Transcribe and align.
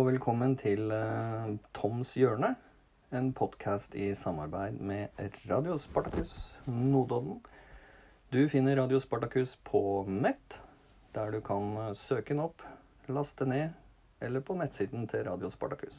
og 0.00 0.06
velkommen 0.06 0.54
til 0.56 0.88
uh, 0.96 1.50
Toms 1.76 2.14
hjørne. 2.16 2.54
En 3.12 3.34
podkast 3.36 3.92
i 3.98 4.06
samarbeid 4.16 4.78
med 4.80 5.18
Radio 5.50 5.74
Spartacus 5.76 6.60
Notodden. 6.64 7.42
Du 8.32 8.38
finner 8.48 8.78
Radio 8.80 8.96
Spartacus 9.02 9.58
på 9.66 9.82
nett, 10.08 10.62
der 11.12 11.34
du 11.34 11.40
kan 11.44 11.74
eh, 11.82 11.90
søke 11.92 12.32
den 12.32 12.40
opp, 12.40 12.64
laste 13.12 13.44
ned, 13.44 13.74
eller 14.24 14.40
på 14.40 14.56
nettsiden 14.56 15.04
til 15.10 15.26
Radio 15.28 15.50
Spartacus. 15.52 15.98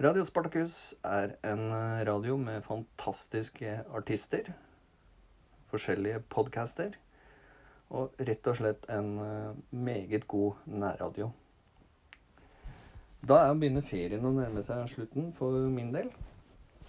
Radio 0.00 0.24
Spartacus 0.24 0.94
er 1.04 1.34
en 1.44 1.66
eh, 1.66 2.06
radio 2.08 2.38
med 2.40 2.64
fantastiske 2.64 3.82
artister, 3.90 4.48
forskjellige 5.74 6.22
podcaster, 6.32 6.96
og 7.90 8.16
rett 8.16 8.48
og 8.48 8.56
slett 8.62 8.88
en 8.88 9.12
meget 9.72 10.24
god 10.28 10.64
nærradio. 10.64 11.28
Da 13.26 13.40
er 13.42 13.56
begynner 13.58 13.82
ferien 13.82 14.22
å 14.22 14.30
nærme 14.30 14.62
seg 14.62 14.84
slutten 14.92 15.32
for 15.34 15.50
min 15.72 15.90
del. 15.90 16.06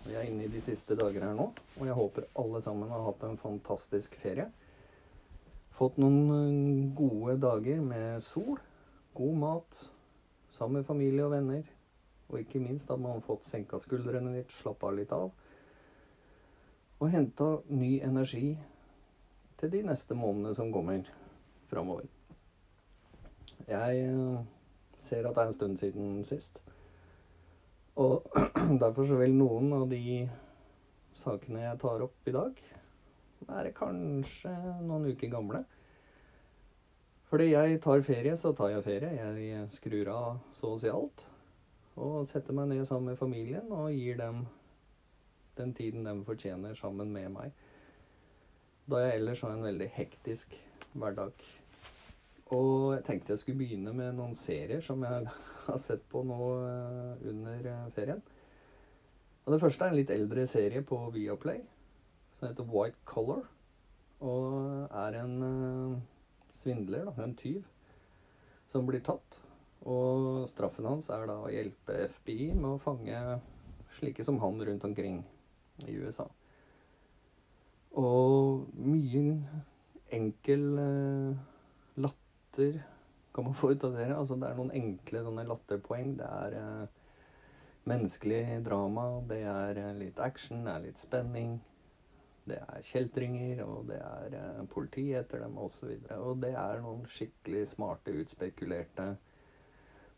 Vi 0.06 0.14
er 0.14 0.28
inne 0.30 0.46
i 0.46 0.52
de 0.54 0.62
siste 0.62 0.94
dager 0.98 1.24
her 1.26 1.34
nå, 1.36 1.48
og 1.50 1.88
jeg 1.88 1.98
håper 1.98 2.28
alle 2.40 2.62
sammen 2.62 2.92
har 2.94 3.02
hatt 3.08 3.24
en 3.26 3.40
fantastisk 3.42 4.14
ferie. 4.22 4.46
Fått 5.76 5.98
noen 5.98 6.30
eh, 6.36 6.92
gode 6.96 7.40
dager 7.42 7.82
med 7.82 8.22
sol, 8.24 8.60
god 9.18 9.40
mat, 9.42 9.80
sammen 10.54 10.80
med 10.80 10.88
familie 10.88 11.26
og 11.26 11.34
venner. 11.34 11.66
Og 12.30 12.44
ikke 12.44 12.62
minst 12.62 12.92
at 12.94 13.02
man 13.02 13.18
har 13.18 13.26
fått 13.26 13.48
senka 13.48 13.80
skuldrene 13.82 14.36
litt, 14.36 14.54
slappa 14.54 14.94
litt 14.94 15.12
av. 15.16 15.32
Og 17.00 17.10
henta 17.10 17.56
ny 17.74 17.96
energi 18.06 18.54
til 19.60 19.74
de 19.74 19.82
neste 19.90 20.14
månedene 20.16 20.54
som 20.56 20.70
kommer 20.72 21.10
framover. 21.72 22.06
Jeg 23.66 24.06
eh, 24.06 24.40
ser 25.00 25.26
at 25.26 25.36
det 25.36 25.44
er 25.44 25.52
en 25.52 25.58
stund 25.58 25.80
siden 25.80 26.20
sist. 26.28 26.60
Og 28.00 28.28
derfor 28.84 29.08
så 29.08 29.20
vil 29.20 29.36
noen 29.36 29.74
av 29.76 29.88
de 29.92 30.28
sakene 31.20 31.66
jeg 31.66 31.80
tar 31.82 32.06
opp 32.06 32.30
i 32.30 32.36
dag, 32.36 32.62
være 33.50 33.74
kanskje 33.76 34.54
noen 34.84 35.10
uker 35.12 35.32
gamle. 35.32 35.64
Fordi 37.30 37.52
jeg 37.52 37.82
tar 37.84 38.02
ferie, 38.06 38.36
så 38.38 38.54
tar 38.58 38.72
jeg 38.74 38.86
ferie. 38.86 39.12
Jeg 39.38 39.68
skrur 39.74 40.10
av 40.14 40.40
så 40.58 40.74
å 40.74 40.80
si 40.82 40.90
alt. 40.90 41.26
Og 42.00 42.24
setter 42.32 42.56
meg 42.56 42.72
ned 42.72 42.88
sammen 42.88 43.12
med 43.12 43.20
familien 43.20 43.70
og 43.76 43.92
gir 43.94 44.18
dem 44.18 44.46
den 45.60 45.74
tiden 45.76 46.08
de 46.08 46.16
fortjener 46.26 46.74
sammen 46.80 47.12
med 47.14 47.30
meg. 47.36 47.54
Da 48.90 49.04
jeg 49.04 49.20
ellers 49.20 49.44
har 49.46 49.54
en 49.54 49.68
veldig 49.68 49.90
hektisk 49.94 50.56
hverdag. 50.98 51.36
Og 52.56 52.96
jeg 52.96 53.04
tenkte 53.06 53.36
jeg 53.36 53.44
skulle 53.44 53.62
begynne 53.62 53.94
med 53.94 54.16
noen 54.18 54.36
serier 54.38 54.82
som 54.82 55.04
jeg 55.06 55.28
har 55.68 55.82
sett 55.82 56.06
på 56.10 56.24
nå 56.26 56.40
eh, 56.66 57.28
under 57.30 57.72
eh, 57.74 57.90
ferien. 57.96 58.24
Og 59.46 59.54
Det 59.54 59.62
første 59.62 59.86
er 59.86 59.94
en 59.94 60.00
litt 60.00 60.14
eldre 60.14 60.46
serie 60.50 60.82
på 60.86 60.98
Viaplay 61.14 61.62
som 62.38 62.48
heter 62.48 62.70
White 62.70 63.02
Collar. 63.10 63.44
Og 64.20 64.90
er 65.00 65.16
en 65.22 65.36
uh, 65.42 66.00
svindler, 66.52 67.06
da, 67.08 67.14
en 67.24 67.36
tyv, 67.40 67.64
som 68.68 68.88
blir 68.88 69.04
tatt. 69.06 69.40
Og 69.88 70.44
straffen 70.52 70.88
hans 70.90 71.08
er 71.14 71.24
da 71.30 71.38
å 71.40 71.52
hjelpe 71.52 71.96
FBI 72.18 72.52
med 72.52 72.74
å 72.74 72.82
fange 72.84 73.40
slike 73.96 74.26
som 74.28 74.42
han 74.44 74.60
rundt 74.68 74.86
omkring 74.86 75.22
i 75.88 75.96
USA. 75.96 76.28
Og 77.98 78.68
mye 78.76 79.40
enkel 80.14 80.66
latter 82.50 82.84
kan 83.32 83.44
man 83.44 83.54
få 83.54 83.72
ut 83.72 83.84
av 83.84 83.94
serien. 83.94 84.16
Altså, 84.16 84.36
det 84.36 84.48
er 84.48 84.58
noen 84.58 84.72
enkle 84.74 85.24
sånne 85.24 85.46
latterpoeng. 85.48 86.16
Det 86.18 86.26
er 86.28 86.56
eh, 86.58 86.88
menneskelig 87.90 88.62
drama, 88.66 89.22
det 89.30 89.44
er 89.46 89.78
eh, 89.78 89.98
litt 89.98 90.20
action, 90.20 90.66
det 90.66 90.74
er 90.74 90.86
litt 90.88 91.00
spenning. 91.00 91.60
Det 92.50 92.58
er 92.58 92.82
kjeltringer, 92.82 93.62
og 93.66 93.86
det 93.92 94.00
er 94.02 94.38
eh, 94.40 94.64
politi 94.74 95.12
etter 95.14 95.44
dem, 95.44 95.58
osv. 95.58 95.92
Og, 95.94 96.08
så 96.08 96.18
og 96.18 96.42
det 96.42 96.56
er 96.58 96.82
noen 96.82 97.06
skikkelig 97.10 97.68
smarte, 97.76 98.16
utspekulerte 98.18 99.12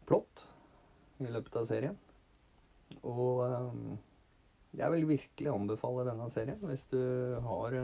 plott 0.08 0.48
i 1.19 1.28
løpet 1.28 1.59
av 1.59 1.68
serien. 1.68 2.00
Og 3.03 3.44
um, 3.44 4.00
jeg 4.75 4.92
vil 4.92 5.06
virkelig 5.08 5.52
anbefale 5.52 6.03
denne 6.08 6.25
serien 6.31 6.59
hvis 6.68 6.84
du 6.92 7.00
har 7.46 7.75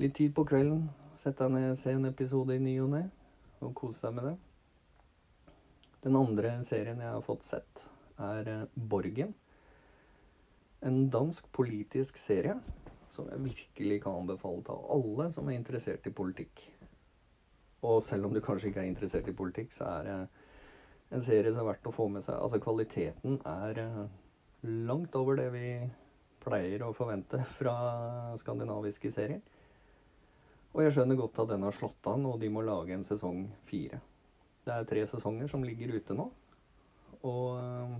litt 0.00 0.14
tid 0.16 0.34
på 0.36 0.44
kvelden. 0.48 0.86
Sette 1.18 1.44
deg 1.44 1.54
ned, 1.56 1.70
og 1.74 1.78
se 1.80 1.92
en 1.94 2.08
episode 2.08 2.56
i 2.56 2.62
ny 2.62 2.76
og 2.82 2.92
ne, 2.94 3.02
og 3.60 3.74
kose 3.78 4.08
deg 4.08 4.16
med 4.16 4.30
det. 4.30 4.36
Den 6.02 6.18
andre 6.18 6.56
serien 6.66 7.00
jeg 7.02 7.14
har 7.14 7.24
fått 7.26 7.46
sett, 7.46 7.84
er 8.18 8.48
eh, 8.50 8.68
Borgen. 8.74 9.34
En 10.82 11.04
dansk 11.14 11.46
politisk 11.54 12.18
serie 12.18 12.56
som 13.12 13.28
jeg 13.28 13.44
virkelig 13.44 14.00
kan 14.02 14.22
anbefale 14.22 14.64
til 14.66 14.86
alle 14.94 15.28
som 15.34 15.48
er 15.48 15.58
interessert 15.58 16.06
i 16.08 16.14
politikk. 16.16 16.64
Og 17.86 18.00
selv 18.02 18.26
om 18.26 18.34
du 18.34 18.40
kanskje 18.42 18.70
ikke 18.70 18.82
er 18.82 18.90
interessert 18.90 19.28
i 19.28 19.36
politikk, 19.36 19.72
så 19.74 19.90
er 19.98 20.08
det 20.08 20.18
en 21.12 21.22
serie 21.22 21.52
som 21.52 21.62
er 21.62 21.74
verdt 21.74 21.90
å 21.90 21.94
få 21.94 22.08
med 22.10 22.24
seg. 22.24 22.38
Altså 22.38 22.60
kvaliteten 22.62 23.38
er 23.46 23.82
eh, 23.84 24.04
langt 24.88 25.14
over 25.18 25.38
det 25.38 25.50
vi 25.54 25.66
pleier 26.42 26.82
å 26.86 26.94
forvente 26.96 27.42
fra 27.58 27.76
skandinaviske 28.40 29.12
serier. 29.14 29.42
Og 30.72 30.80
jeg 30.84 30.94
skjønner 30.96 31.18
godt 31.18 31.42
at 31.42 31.50
den 31.52 31.66
har 31.66 31.74
slått 31.76 32.06
an, 32.08 32.24
og 32.28 32.38
de 32.40 32.48
må 32.48 32.62
lage 32.64 32.94
en 32.96 33.04
sesong 33.04 33.44
fire. 33.68 34.00
Det 34.64 34.72
er 34.72 34.88
tre 34.88 35.02
sesonger 35.10 35.50
som 35.50 35.64
ligger 35.66 35.92
ute 35.98 36.16
nå. 36.16 36.28
Og 37.28 37.46
eh, 37.60 37.96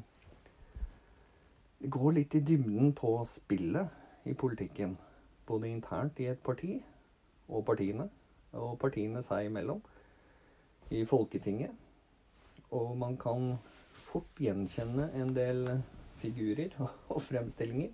det 1.83 1.91
går 1.93 2.17
litt 2.17 2.37
i 2.39 2.45
dybden 2.47 2.95
på 2.97 3.17
spillet 3.29 4.25
i 4.31 4.33
politikken. 4.39 4.97
Både 5.47 5.69
internt 5.69 6.21
i 6.23 6.31
et 6.31 6.41
parti 6.43 6.79
og 7.51 7.65
partiene, 7.67 8.07
og 8.57 8.79
partiene 8.81 9.21
seg 9.27 9.51
imellom. 9.51 9.83
I 10.93 11.05
Folketinget. 11.09 11.73
Og 12.73 12.97
man 12.97 13.19
kan 13.21 13.57
fort 14.09 14.41
gjenkjenne 14.41 15.11
en 15.19 15.33
del 15.37 15.67
figurer 16.23 16.73
og 17.13 17.21
fremstillinger 17.27 17.93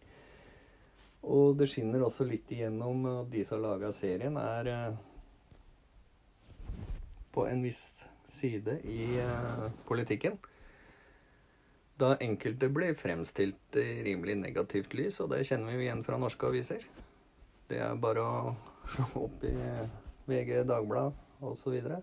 og 1.26 1.56
det 1.58 1.66
skinner 1.70 2.04
også 2.06 2.26
litt 2.28 2.50
igjennom 2.54 3.06
at 3.10 3.32
de 3.32 3.42
som 3.46 3.58
har 3.58 3.64
laga 3.64 3.90
serien, 3.94 4.36
er 4.38 4.70
eh, 4.72 5.00
på 7.34 7.46
en 7.48 7.64
viss 7.64 8.04
side 8.28 8.78
i 8.86 9.18
eh, 9.18 9.66
politikken. 9.88 10.38
Da 11.98 12.12
enkelte 12.22 12.68
blir 12.70 12.94
fremstilt 12.94 13.76
i 13.76 14.02
rimelig 14.06 14.36
negativt 14.38 14.94
lys, 14.94 15.18
og 15.24 15.32
det 15.32 15.42
kjenner 15.48 15.72
vi 15.72 15.80
jo 15.80 15.86
igjen 15.88 16.04
fra 16.06 16.20
norske 16.20 16.46
aviser. 16.46 16.84
Det 17.68 17.80
er 17.82 17.98
bare 18.00 18.22
å 18.22 18.54
slå 18.94 19.24
opp 19.26 19.42
i 19.44 19.54
VG, 20.30 20.62
Dagbladet 20.68 21.42
osv. 21.42 21.58
Så, 21.58 21.72
videre. 21.74 21.98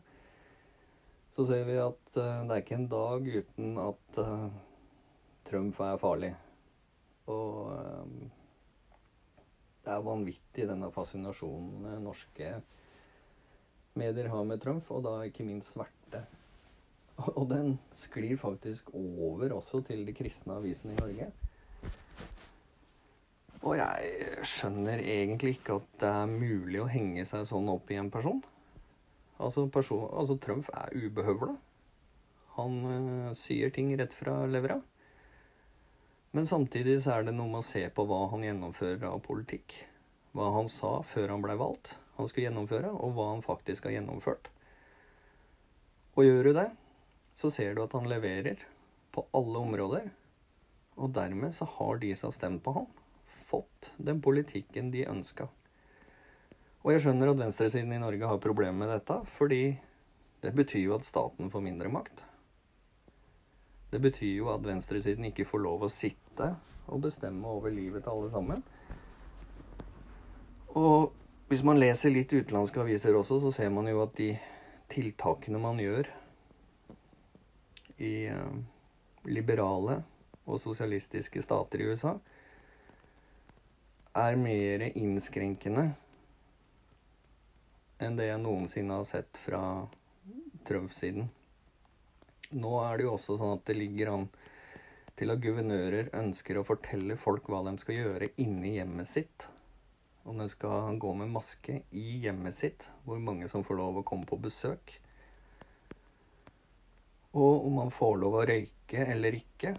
så 1.32 1.46
ser 1.48 1.64
vi 1.68 1.78
at 1.80 2.18
uh, 2.20 2.44
det 2.48 2.56
er 2.56 2.62
ikke 2.62 2.78
en 2.78 2.90
dag 2.92 3.30
uten 3.40 3.80
at 3.82 4.20
uh, 4.20 4.46
Trump 5.48 5.80
er 5.84 6.02
farlig. 6.02 6.34
Og 7.32 7.72
det 9.86 9.94
er 9.94 10.06
vanvittig 10.06 10.66
denne 10.70 10.90
fascinasjonen 10.94 12.02
norske 12.04 12.56
medier 13.96 14.32
har 14.32 14.48
med 14.48 14.62
Trump, 14.64 14.90
og 14.92 15.06
da 15.06 15.20
ikke 15.28 15.46
minst 15.48 15.76
sverte. 15.76 16.26
Og 17.38 17.46
den 17.48 17.78
sklir 18.00 18.36
faktisk 18.38 18.90
over 18.94 19.54
også 19.56 19.84
til 19.88 20.04
de 20.08 20.16
kristne 20.16 20.58
avisene 20.58 20.96
i 20.96 21.00
Norge. 21.00 21.30
Og 23.66 23.78
jeg 23.80 24.42
skjønner 24.46 25.02
egentlig 25.02 25.56
ikke 25.56 25.80
at 25.80 25.88
det 26.02 26.10
er 26.12 26.34
mulig 26.34 26.82
å 26.84 26.90
henge 26.92 27.24
seg 27.26 27.48
sånn 27.50 27.72
opp 27.72 27.90
i 27.94 27.98
en 28.02 28.12
person. 28.14 28.44
Altså, 29.40 29.66
person, 29.72 30.06
altså 30.12 30.36
Trump 30.44 30.70
er 30.76 30.94
ubehøvla. 30.94 31.56
Han 32.60 32.76
uh, 32.86 33.32
sier 33.36 33.74
ting 33.74 33.90
rett 34.00 34.14
fra 34.16 34.44
levra. 34.48 34.78
Men 36.36 36.48
samtidig 36.50 36.98
så 37.04 37.16
er 37.16 37.28
det 37.28 37.36
noe 37.36 37.48
med 37.48 37.64
å 37.64 37.68
se 37.68 37.86
på 37.96 38.04
hva 38.10 38.26
han 38.34 38.44
gjennomfører 38.44 39.08
av 39.08 39.22
politikk. 39.24 39.78
Hva 40.36 40.50
han 40.58 40.68
sa 40.68 40.98
før 41.08 41.32
han 41.32 41.46
blei 41.46 41.56
valgt 41.60 41.96
han 42.16 42.30
skulle 42.30 42.48
gjennomføre, 42.48 42.92
og 42.92 43.16
hva 43.16 43.30
han 43.34 43.42
faktisk 43.44 43.88
har 43.88 43.98
gjennomført. 43.98 44.50
Og 46.16 46.24
gjør 46.24 46.48
du 46.48 46.52
det, 46.56 46.70
så 47.36 47.52
ser 47.52 47.76
du 47.76 47.82
at 47.84 47.96
han 47.96 48.08
leverer 48.08 48.62
på 49.16 49.26
alle 49.36 49.64
områder. 49.68 50.06
Og 50.96 51.12
dermed 51.16 51.56
så 51.58 51.68
har 51.78 52.00
de 52.00 52.14
som 52.16 52.30
har 52.30 52.38
stemt 52.38 52.64
på 52.64 52.76
han, 52.78 52.88
fått 53.50 53.92
den 53.98 54.22
politikken 54.24 54.94
de 54.94 55.04
ønska. 55.12 55.50
Og 56.86 56.94
jeg 56.94 57.04
skjønner 57.04 57.34
at 57.34 57.42
venstresiden 57.42 57.92
i 57.92 58.00
Norge 58.00 58.30
har 58.30 58.44
problemer 58.44 58.86
med 58.86 58.94
dette, 58.94 59.20
fordi 59.36 59.64
det 60.46 60.54
betyr 60.56 60.86
jo 60.86 60.96
at 60.96 61.08
staten 61.08 61.52
får 61.52 61.66
mindre 61.66 61.92
makt. 61.92 62.24
Det 63.96 64.02
betyr 64.04 64.42
jo 64.42 64.50
at 64.52 64.66
venstresiden 64.68 65.30
ikke 65.30 65.46
får 65.48 65.62
lov 65.64 65.86
å 65.86 65.92
sitte 65.92 66.50
og 66.92 67.06
bestemme 67.06 67.48
over 67.48 67.72
livet 67.72 68.04
til 68.04 68.12
alle 68.12 68.32
sammen. 68.34 68.64
Og 70.76 71.14
hvis 71.48 71.64
man 71.64 71.80
leser 71.80 72.12
litt 72.12 72.34
utenlandske 72.34 72.82
aviser 72.84 73.16
også, 73.16 73.40
så 73.40 73.54
ser 73.56 73.72
man 73.72 73.88
jo 73.88 74.02
at 74.04 74.12
de 74.18 74.34
tiltakene 74.92 75.62
man 75.64 75.80
gjør 75.80 76.10
i 78.04 78.12
eh, 78.28 78.58
liberale 79.32 80.02
og 80.44 80.60
sosialistiske 80.60 81.40
stater 81.46 81.80
i 81.80 81.88
USA 81.88 82.18
er 84.20 84.36
mer 84.44 84.90
innskrenkende 84.92 85.88
enn 88.04 88.20
det 88.20 88.28
jeg 88.28 88.44
noensinne 88.44 89.00
har 89.00 89.08
sett 89.08 89.40
fra 89.40 89.64
Trump-siden. 90.68 91.30
Nå 92.54 92.76
er 92.84 92.98
det 92.98 93.08
jo 93.08 93.16
også 93.16 93.40
sånn 93.40 93.56
at 93.58 93.66
det 93.66 93.78
ligger 93.80 94.12
an 94.14 94.28
til 95.18 95.32
at 95.32 95.42
guvernører 95.42 96.12
ønsker 96.20 96.60
å 96.60 96.66
fortelle 96.68 97.18
folk 97.18 97.48
hva 97.50 97.64
de 97.66 97.74
skal 97.82 97.98
gjøre 97.98 98.34
inni 98.42 98.76
hjemmet 98.76 99.10
sitt. 99.10 99.48
Om 100.26 100.42
de 100.42 100.48
skal 100.52 100.98
gå 101.02 101.14
med 101.18 101.32
maske 101.34 101.80
i 101.96 102.06
hjemmet 102.26 102.58
sitt, 102.58 102.88
hvor 103.06 103.22
mange 103.22 103.48
som 103.50 103.64
får 103.66 103.80
lov 103.80 104.00
å 104.02 104.06
komme 104.06 104.28
på 104.30 104.40
besøk. 104.42 104.98
Og 107.36 107.68
om 107.68 107.80
man 107.82 107.94
får 107.94 108.18
lov 108.22 108.40
å 108.40 108.46
røyke 108.48 109.06
eller 109.06 109.38
ikke, 109.38 109.76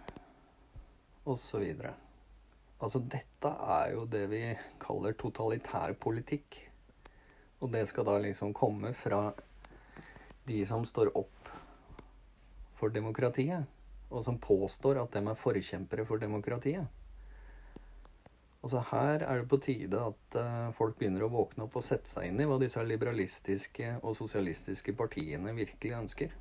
osv. 1.27 1.65
Altså, 2.77 3.01
dette 3.01 3.53
er 3.77 3.93
jo 3.95 4.05
det 4.11 4.27
vi 4.31 4.43
kaller 4.83 5.17
totalitær 5.19 5.97
politikk. 6.01 6.61
Og 7.61 7.73
det 7.73 7.87
skal 7.91 8.07
da 8.07 8.19
liksom 8.23 8.53
komme 8.57 8.93
fra 8.95 9.31
de 10.47 10.61
som 10.69 10.85
står 10.87 11.15
opp 11.19 11.36
for 12.77 12.93
demokratiet, 12.93 13.67
og 14.11 14.25
som 14.25 14.39
påstår 14.39 15.01
at 15.03 15.17
de 15.17 15.23
er 15.25 15.41
forkjempere 15.41 16.07
for 16.07 16.23
demokratiet. 16.23 16.87
Altså 18.63 18.81
Her 18.91 19.23
er 19.23 19.41
det 19.41 19.49
på 19.49 19.61
tide 19.63 19.99
at 20.03 20.37
uh, 20.41 20.73
folk 20.75 20.97
begynner 20.99 21.23
å 21.23 21.31
våkne 21.31 21.67
opp 21.67 21.77
og 21.79 21.85
sette 21.87 22.11
seg 22.11 22.31
inn 22.31 22.41
i 22.43 22.47
hva 22.49 22.57
disse 22.59 22.83
liberalistiske 22.83 23.93
og 24.01 24.17
sosialistiske 24.19 24.95
partiene 24.99 25.55
virkelig 25.55 25.93
ønsker. 25.95 26.33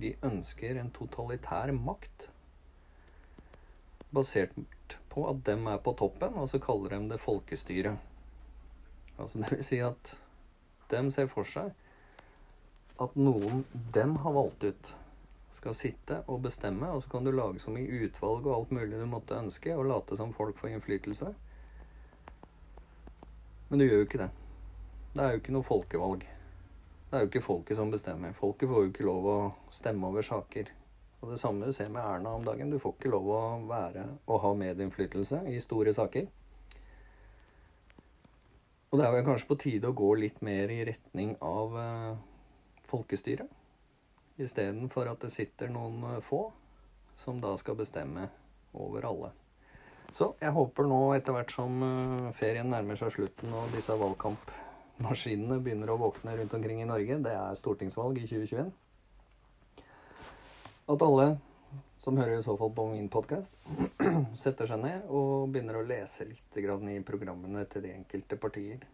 De 0.00 0.16
ønsker 0.26 0.80
en 0.80 0.90
totalitær 0.90 1.70
makt 1.76 2.28
basert 4.16 4.98
på 5.12 5.28
at 5.30 5.44
dem 5.46 5.68
er 5.70 5.78
på 5.82 5.94
toppen, 5.96 6.34
og 6.34 6.50
så 6.50 6.58
kaller 6.62 6.96
de 6.96 7.12
det 7.12 7.22
folkestyre. 7.22 7.94
Altså 9.16 9.40
det 9.40 9.52
vil 9.52 9.64
si 9.64 9.78
at 9.84 10.16
dem 10.90 11.10
ser 11.14 11.30
for 11.30 11.48
seg 11.48 11.72
at 13.02 13.16
noen 13.16 13.64
dem 13.94 14.16
har 14.24 14.34
valgt 14.34 14.64
ut, 14.64 14.92
skal 15.66 15.74
sitte 15.74 16.20
og 16.30 16.44
bestemme, 16.46 16.88
og 16.94 17.02
så 17.02 17.10
kan 17.10 17.26
du 17.26 17.32
lage 17.34 17.58
så 17.58 17.72
mye 17.74 18.06
utvalg 18.06 18.46
og 18.46 18.54
alt 18.54 18.72
mulig 18.76 19.00
du 19.00 19.06
måtte 19.10 19.34
ønske, 19.34 19.74
og 19.74 19.88
late 19.90 20.16
som 20.18 20.34
folk 20.36 20.58
får 20.60 20.76
innflytelse. 20.76 21.32
Men 23.68 23.82
du 23.82 23.86
gjør 23.86 23.98
jo 23.98 24.06
ikke 24.06 24.22
det. 24.22 24.30
Det 25.16 25.24
er 25.24 25.32
jo 25.32 25.40
ikke 25.42 25.56
noe 25.56 25.66
folkevalg. 25.66 26.26
Det 27.10 27.18
er 27.18 27.24
jo 27.24 27.30
ikke 27.32 27.42
folket 27.42 27.78
som 27.78 27.90
bestemmer. 27.90 28.36
Folket 28.36 28.70
får 28.70 28.84
jo 28.84 28.92
ikke 28.92 29.08
lov 29.08 29.26
å 29.26 29.38
stemme 29.74 30.06
over 30.06 30.22
saker. 30.22 30.70
Og 31.22 31.32
det 31.32 31.40
samme 31.42 31.66
du 31.66 31.74
ser 31.74 31.90
med 31.90 32.04
Erna 32.04 32.36
om 32.36 32.46
dagen. 32.46 32.70
Du 32.70 32.78
får 32.78 32.94
ikke 32.94 33.14
lov 33.14 33.30
å 33.32 33.42
være 33.66 34.06
og 34.26 34.42
ha 34.44 34.54
medinnflytelse 34.54 35.42
i 35.50 35.58
store 35.64 35.94
saker. 35.96 36.28
Og 38.92 39.00
det 39.00 39.06
er 39.06 39.14
vel 39.16 39.26
kanskje 39.26 39.50
på 39.50 39.58
tide 39.58 39.90
å 39.90 39.96
gå 39.96 40.14
litt 40.20 40.38
mer 40.46 40.70
i 40.70 40.84
retning 40.86 41.34
av 41.42 41.78
eh, 41.80 42.18
folkestyret. 42.86 43.50
Istedenfor 44.36 45.08
at 45.08 45.22
det 45.24 45.32
sitter 45.32 45.70
noen 45.72 46.02
eh, 46.10 46.22
få 46.24 46.50
som 47.22 47.40
da 47.40 47.54
skal 47.56 47.78
bestemme 47.78 48.28
over 48.76 49.06
alle. 49.08 49.32
Så 50.12 50.34
jeg 50.40 50.52
håper 50.52 50.86
nå 50.88 51.00
etter 51.16 51.34
hvert 51.36 51.52
som 51.54 51.82
eh, 51.82 52.30
ferien 52.38 52.68
nærmer 52.70 52.98
seg 53.00 53.14
slutten 53.14 53.54
og 53.56 53.72
disse 53.74 53.96
valgkampmaskinene 53.96 55.60
begynner 55.64 55.92
å 55.92 56.00
våkne 56.00 56.36
rundt 56.36 56.56
omkring 56.58 56.82
i 56.84 56.88
Norge, 56.88 57.20
det 57.24 57.32
er 57.32 57.60
stortingsvalg 57.60 58.20
i 58.20 58.28
2021, 58.28 58.72
at 60.86 61.02
alle 61.02 61.30
som 62.06 62.18
hører 62.20 62.38
i 62.38 62.42
så 62.46 62.54
fall 62.54 62.70
på 62.70 62.84
min 62.92 63.08
podkast, 63.10 63.56
setter 64.44 64.68
seg 64.70 64.78
ned 64.78 65.08
og 65.10 65.48
begynner 65.50 65.80
å 65.80 65.86
lese 65.88 66.28
litt 66.28 66.60
i 66.60 67.00
programmene 67.02 67.64
til 67.72 67.82
de 67.82 67.96
enkelte 67.96 68.38
partier 68.38 68.84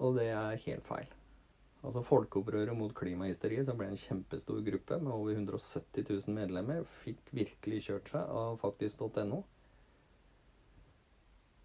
Og 0.03 0.19
det 0.19 0.27
er 0.35 0.59
helt 0.67 0.87
feil. 0.89 1.07
Altså 1.85 2.01
Folkeopprøret 2.07 2.73
mot 2.77 2.95
klimahysteriet, 2.97 3.67
som 3.69 3.77
ble 3.77 3.91
en 3.93 4.01
kjempestor 4.01 4.63
gruppe 4.65 4.97
med 5.03 5.13
over 5.13 5.35
170 5.37 6.07
000 6.09 6.37
medlemmer, 6.37 6.87
fikk 7.03 7.29
virkelig 7.37 7.83
kjørt 7.91 8.09
seg 8.15 8.33
av 8.41 8.57
faktisk.no. 8.63 9.43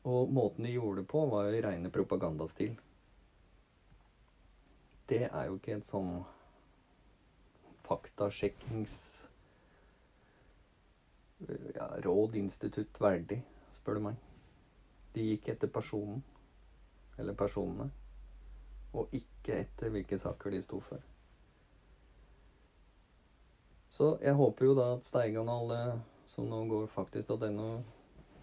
Og 0.09 0.31
måten 0.33 0.67
de 0.67 0.75
gjorde 0.75 1.03
det 1.03 1.09
på, 1.11 1.23
var 1.31 1.47
jo 1.47 1.55
i 1.55 1.63
reine 1.63 1.91
propagandastil 1.93 2.75
det 5.09 5.25
er 5.25 5.47
jo 5.49 5.57
ikke 5.57 5.77
et 5.79 5.88
sånn 5.89 6.19
faktasjekkings 7.88 8.95
ja, 11.73 11.88
rådinstitutt 12.05 12.99
verdig, 13.01 13.39
spør 13.73 13.97
du 13.97 14.03
meg. 14.09 14.19
De 15.15 15.25
gikk 15.31 15.49
etter 15.55 15.71
personen, 15.73 16.21
eller 17.17 17.38
personene, 17.38 17.89
og 18.93 19.13
ikke 19.15 19.62
etter 19.63 19.93
hvilke 19.93 20.17
saker 20.17 20.53
de 20.53 20.62
sto 20.63 20.79
for. 20.84 21.01
Så 23.89 24.13
jeg 24.22 24.38
håper 24.38 24.69
jo 24.69 24.75
da 24.77 24.91
at 24.96 25.05
Steigan 25.08 25.50
og 25.50 25.63
alle 25.63 25.79
som 26.29 26.46
nå 26.50 26.62
går 26.69 26.88
faktisk.no 26.93 27.69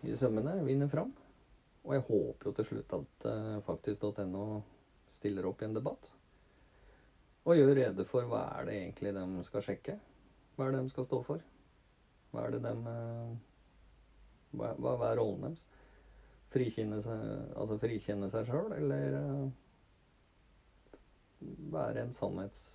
i 0.07 0.15
sømmene, 0.19 0.59
vinner 0.67 0.91
fram. 0.91 1.13
Og 1.87 1.95
jeg 1.95 2.07
håper 2.09 2.51
jo 2.51 2.55
til 2.59 2.69
slutt 2.71 2.95
at 2.99 3.27
uh, 3.31 3.59
faktisk.no 3.67 4.47
stiller 5.15 5.47
opp 5.47 5.63
i 5.63 5.69
en 5.69 5.77
debatt 5.77 6.11
og 7.47 7.55
gjør 7.55 7.77
rede 7.79 8.05
for 8.11 8.27
hva 8.27 8.43
er 8.59 8.67
det 8.67 8.79
egentlig 8.81 9.13
de 9.15 9.43
skal 9.47 9.63
sjekke. 9.63 9.95
Hva 10.57 10.67
er 10.67 10.75
det 10.75 10.81
de 10.83 10.91
skal 10.91 11.07
stå 11.07 11.21
for? 11.23 11.45
Hva 12.33 12.47
er 12.47 12.57
det 12.57 12.63
dem 12.65 12.81
eh, 12.91 13.37
hva, 14.57 14.73
hva, 14.83 14.97
er 15.13 15.21
rollen 15.21 15.47
deres? 15.47 15.63
Frikjenne 16.51 16.99
seg, 17.05 17.23
altså 17.55 17.79
frikjenne 17.79 18.31
seg 18.33 18.51
eller 18.51 19.19
eh, 19.21 19.45
være 21.73 22.07
en 22.07 22.15
sannhets... 22.17 22.67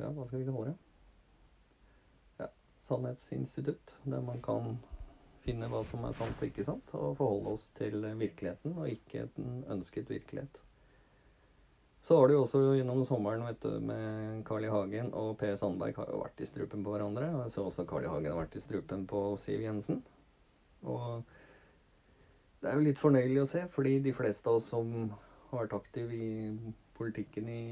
Ja, 0.00 0.08
hva 0.16 0.24
skal 0.24 0.40
vi 0.40 0.46
kalle 0.48 0.70
det? 0.70 0.76
Ja, 2.40 2.48
sannhetsinstitutt, 2.86 3.98
der 4.08 4.24
man 4.24 4.40
kan 4.44 4.78
finne 5.44 5.68
hva 5.72 5.82
som 5.84 6.06
er 6.08 6.16
sant 6.16 6.40
og 6.40 6.48
ikke 6.48 6.64
sant, 6.64 6.94
og 6.96 7.18
forholde 7.18 7.52
oss 7.52 7.68
til 7.76 8.00
virkeligheten, 8.04 8.76
og 8.80 8.88
ikke 8.88 9.26
en 9.26 9.62
ønsket 9.76 10.12
virkelighet. 10.12 10.62
Så 12.02 12.16
har 12.16 12.28
det 12.28 12.34
jo 12.34 12.44
også 12.46 12.60
gjennom 12.78 13.02
sommeren 13.04 13.44
vet 13.44 13.60
du, 13.60 13.74
med 13.84 14.40
Carl 14.48 14.64
I. 14.64 14.70
Hagen 14.72 15.10
og 15.16 15.34
Per 15.40 15.52
Sandberg 15.60 15.98
har 16.00 16.08
jo 16.08 16.22
vært 16.22 16.40
i 16.40 16.48
strupen 16.48 16.84
på 16.84 16.94
hverandre. 16.94 17.28
Og 17.34 17.42
jeg 17.44 17.52
så 17.52 17.64
også 17.68 17.84
Carl 17.88 18.06
I. 18.06 18.08
Hagen 18.08 18.30
har 18.32 18.40
vært 18.40 18.56
i 18.56 18.62
strupen 18.64 19.04
på 19.10 19.20
Siv 19.40 19.60
Jensen. 19.66 20.00
Og 20.88 21.20
det 22.60 22.70
er 22.70 22.78
jo 22.78 22.86
litt 22.86 23.00
fornøyelig 23.00 23.42
å 23.42 23.50
se, 23.50 23.66
fordi 23.72 23.98
de 24.04 24.14
fleste 24.16 24.48
av 24.48 24.56
oss 24.56 24.70
som 24.72 25.12
har 25.50 25.64
vært 25.64 25.76
aktiv 25.76 26.12
i 26.14 26.28
politikken 26.96 27.48
i 27.48 27.62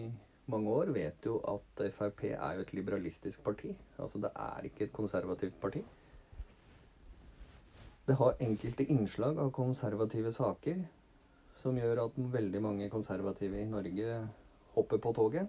mange 0.48 0.72
år, 0.72 0.92
vet 0.96 1.26
jo 1.26 1.38
at 1.48 1.82
Frp 1.94 2.24
er 2.30 2.56
jo 2.56 2.64
et 2.64 2.74
liberalistisk 2.74 3.42
parti. 3.44 3.74
Altså 3.98 4.20
det 4.22 4.30
er 4.34 4.68
ikke 4.68 4.88
et 4.88 4.92
konservativt 4.92 5.60
parti. 5.60 5.84
Det 8.08 8.16
har 8.16 8.40
enkelte 8.40 8.86
innslag 8.88 9.38
av 9.38 9.52
konservative 9.52 10.32
saker 10.32 10.80
som 11.60 11.76
gjør 11.76 12.06
at 12.06 12.20
veldig 12.32 12.62
mange 12.64 12.88
konservative 12.88 13.60
i 13.60 13.68
Norge 13.68 14.20
hopper 14.74 15.02
på 15.02 15.12
toget. 15.12 15.48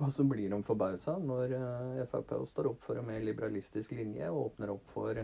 Og 0.00 0.12
så 0.12 0.24
blir 0.24 0.48
de 0.50 0.62
forbausa 0.64 1.18
når 1.20 1.54
eh, 1.54 2.06
Frp 2.10 2.32
står 2.48 2.70
opp 2.72 2.82
for 2.82 2.98
en 2.98 3.06
mer 3.06 3.20
liberalistisk 3.22 3.92
linje 3.92 4.30
og 4.30 4.46
åpner 4.46 4.72
opp 4.72 4.94
for 4.94 5.20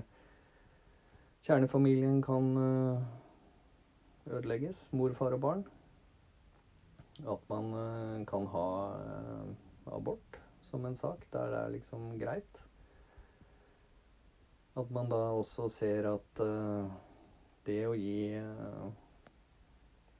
kjernefamilien 1.46 2.20
kan 2.22 2.52
eh, 2.60 4.36
ødelegges, 4.36 4.88
mor, 4.92 5.14
far 5.16 5.34
og 5.34 5.40
barn. 5.40 5.64
At 7.24 7.48
man 7.48 7.72
eh, 7.80 8.26
kan 8.28 8.46
ha 8.52 8.66
abort 9.96 10.40
som 10.66 10.84
en 10.84 10.98
sak 10.98 11.24
der 11.32 11.50
det 11.54 11.62
er 11.62 11.74
liksom 11.78 12.10
greit. 12.20 12.62
At 14.76 14.90
man 14.92 15.08
da 15.08 15.22
også 15.32 15.70
ser 15.72 16.10
at 16.10 16.40
det 17.64 17.78
å 17.88 17.94
gi 17.96 18.36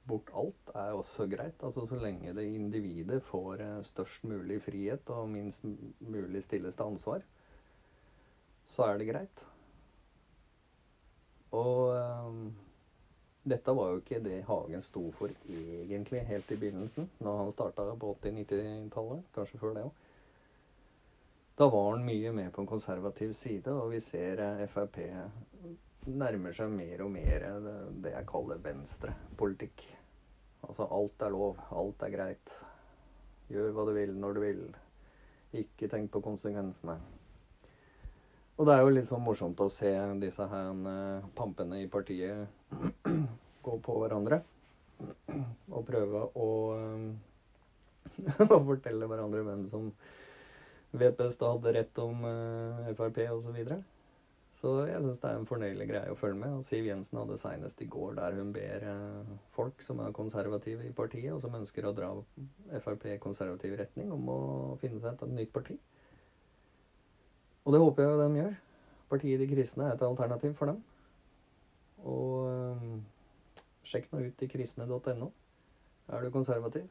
bort 0.07 0.31
alt 0.35 0.71
er 0.75 0.95
også 0.95 1.27
greit. 1.29 1.63
Altså 1.63 1.85
Så 1.87 1.99
lenge 1.99 2.33
det 2.35 2.47
individet 2.53 3.21
får 3.27 3.63
eh, 3.63 3.81
størst 3.83 4.27
mulig 4.27 4.61
frihet 4.63 5.09
og 5.13 5.29
minst 5.31 5.65
mulig 5.99 6.43
stilles 6.45 6.75
til 6.75 6.93
ansvar, 6.93 7.25
så 8.67 8.87
er 8.87 8.97
det 8.99 9.09
greit. 9.11 9.45
Og 11.55 11.95
dette 13.47 13.73
var 13.75 13.93
jo 13.93 14.01
ikke 14.01 14.19
det 14.23 14.41
Hagen 14.47 14.83
sto 14.83 15.05
for 15.15 15.31
egentlig 15.47 16.25
helt 16.27 16.51
i 16.51 16.59
begynnelsen, 16.59 17.09
når 17.23 17.41
han 17.41 17.51
starta 17.55 17.87
på 17.99 18.13
80-90-tallet. 18.21 19.25
Kanskje 19.35 19.61
før 19.61 19.75
det 19.77 19.87
òg. 19.87 20.05
Da 21.57 21.65
var 21.73 21.91
han 21.91 22.05
mye 22.05 22.31
mer 22.37 22.51
på 22.53 22.61
en 22.61 22.69
konservativ 22.69 23.33
side, 23.33 23.73
og 23.73 23.91
vi 23.95 24.01
ser 24.03 24.43
eh, 24.43 24.67
Frp 24.69 24.99
nærmer 26.07 26.53
seg 26.55 26.71
mer 26.71 27.01
og 27.03 27.11
mer 27.11 27.45
det 28.03 28.13
jeg 28.13 28.27
kaller 28.29 28.61
venstrepolitikk. 28.63 29.83
Altså 30.67 30.87
alt 30.91 31.23
er 31.23 31.33
lov, 31.33 31.59
alt 31.71 32.03
er 32.05 32.13
greit. 32.13 32.53
Gjør 33.51 33.73
hva 33.75 33.87
du 33.87 33.93
vil 33.95 34.15
når 34.19 34.37
du 34.37 34.43
vil. 34.43 34.63
Ikke 35.57 35.89
tenk 35.91 36.11
på 36.11 36.23
konsekvensene. 36.23 36.97
Og 38.57 38.65
det 38.65 38.73
er 38.73 38.81
jo 38.81 38.93
litt 38.93 39.05
sånn 39.05 39.21
morsomt 39.21 39.59
å 39.61 39.69
se 39.69 39.91
disse 40.21 40.47
her 40.49 40.71
uh, 40.73 41.25
pampene 41.37 41.83
i 41.83 41.89
partiet 41.91 42.47
gå 43.65 43.79
på 43.83 43.97
hverandre. 44.01 44.41
Og 45.69 45.83
prøve 45.85 46.23
å, 46.33 46.47
uh, 46.73 48.47
å 48.57 48.63
fortelle 48.71 49.09
hverandre 49.09 49.43
hvem 49.45 49.67
som 49.69 49.91
vet 50.97 51.17
best 51.19 51.43
og 51.43 51.57
hadde 51.57 51.75
rett 51.77 52.01
om 52.01 52.25
uh, 52.25 52.89
Frp 52.97 53.21
osv. 53.35 53.59
Så 53.67 53.81
så 54.57 54.71
jeg 54.89 55.03
syns 55.03 55.19
det 55.21 55.29
er 55.29 55.35
en 55.37 55.45
fornøyelig 55.45 55.85
greie 55.91 56.09
å 56.09 56.17
følge 56.17 56.39
med. 56.39 56.55
Og 56.57 56.65
Siv 56.65 56.87
Jensen 56.87 57.19
hadde 57.19 57.37
seinest 57.37 57.81
i 57.83 57.89
går 57.93 58.15
der 58.17 58.39
hun 58.39 58.49
ber 58.55 58.85
eh, 58.89 59.35
folk 59.53 59.83
som 59.85 60.01
er 60.01 60.15
konservative 60.17 60.87
i 60.87 60.93
partiet, 60.97 61.29
og 61.35 61.43
som 61.43 61.53
ønsker 61.59 61.85
å 61.85 61.93
dra 61.93 62.09
Frp 62.81 63.05
i 63.11 63.19
konservativ 63.21 63.75
retning, 63.77 64.09
om 64.15 64.31
å 64.33 64.39
finne 64.81 64.97
seg 65.03 65.13
et 65.13 65.35
nytt 65.35 65.53
parti. 65.53 65.77
Og 67.67 67.75
det 67.75 67.83
håper 67.83 68.07
jeg 68.07 68.17
de 68.23 68.41
gjør. 68.41 68.57
Partiet 69.11 69.43
De 69.43 69.49
kristne 69.51 69.85
er 69.85 69.93
et 69.93 70.07
alternativ 70.07 70.57
for 70.57 70.73
dem. 70.73 70.81
Og 72.03 72.49
øh, 72.51 72.99
sjekk 73.87 74.11
nå 74.11 74.25
ut 74.27 74.43
i 74.43 74.51
kristne.no. 74.51 75.31
Er 76.07 76.23
du 76.23 76.31
konservativ? 76.31 76.85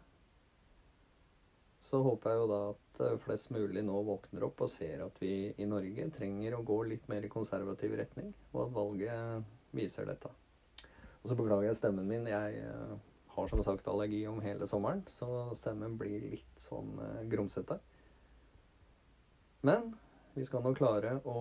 Så 1.81 2.03
håper 2.03 2.33
jeg 2.33 2.43
jo 2.43 2.51
da 2.51 2.61
at 2.73 2.87
Eh, 3.01 3.17
flest 3.21 3.51
mulig 3.53 3.83
nå 3.85 3.99
våkner 4.07 4.47
opp 4.47 4.63
og 4.65 4.71
ser 4.73 5.03
at 5.05 5.19
vi 5.21 5.51
i 5.61 5.67
Norge 5.69 6.09
trenger 6.15 6.57
å 6.57 6.65
gå 6.65 6.79
litt 6.89 7.09
mer 7.13 7.25
i 7.27 7.33
konservativ 7.33 7.93
retning, 7.99 8.33
og 8.55 8.63
at 8.67 8.73
valget 8.77 9.51
viser 9.77 10.09
dette. 10.09 10.31
Og 11.21 11.29
så 11.29 11.37
beklager 11.37 11.69
jeg 11.69 11.81
stemmen 11.81 12.09
min. 12.09 12.29
Jeg 12.31 12.63
eh, 12.63 12.95
har 13.37 13.53
som 13.53 13.63
sagt 13.67 13.89
allergi 13.93 14.23
om 14.31 14.41
hele 14.41 14.69
sommeren, 14.71 15.05
så 15.13 15.51
stemmen 15.59 15.99
blir 16.01 16.25
litt 16.25 16.63
sånn 16.63 16.95
grumsete. 17.29 17.77
Men 19.67 19.91
vi 20.37 20.45
skal 20.47 20.65
nå 20.65 20.73
klare 20.77 21.19
å 21.29 21.37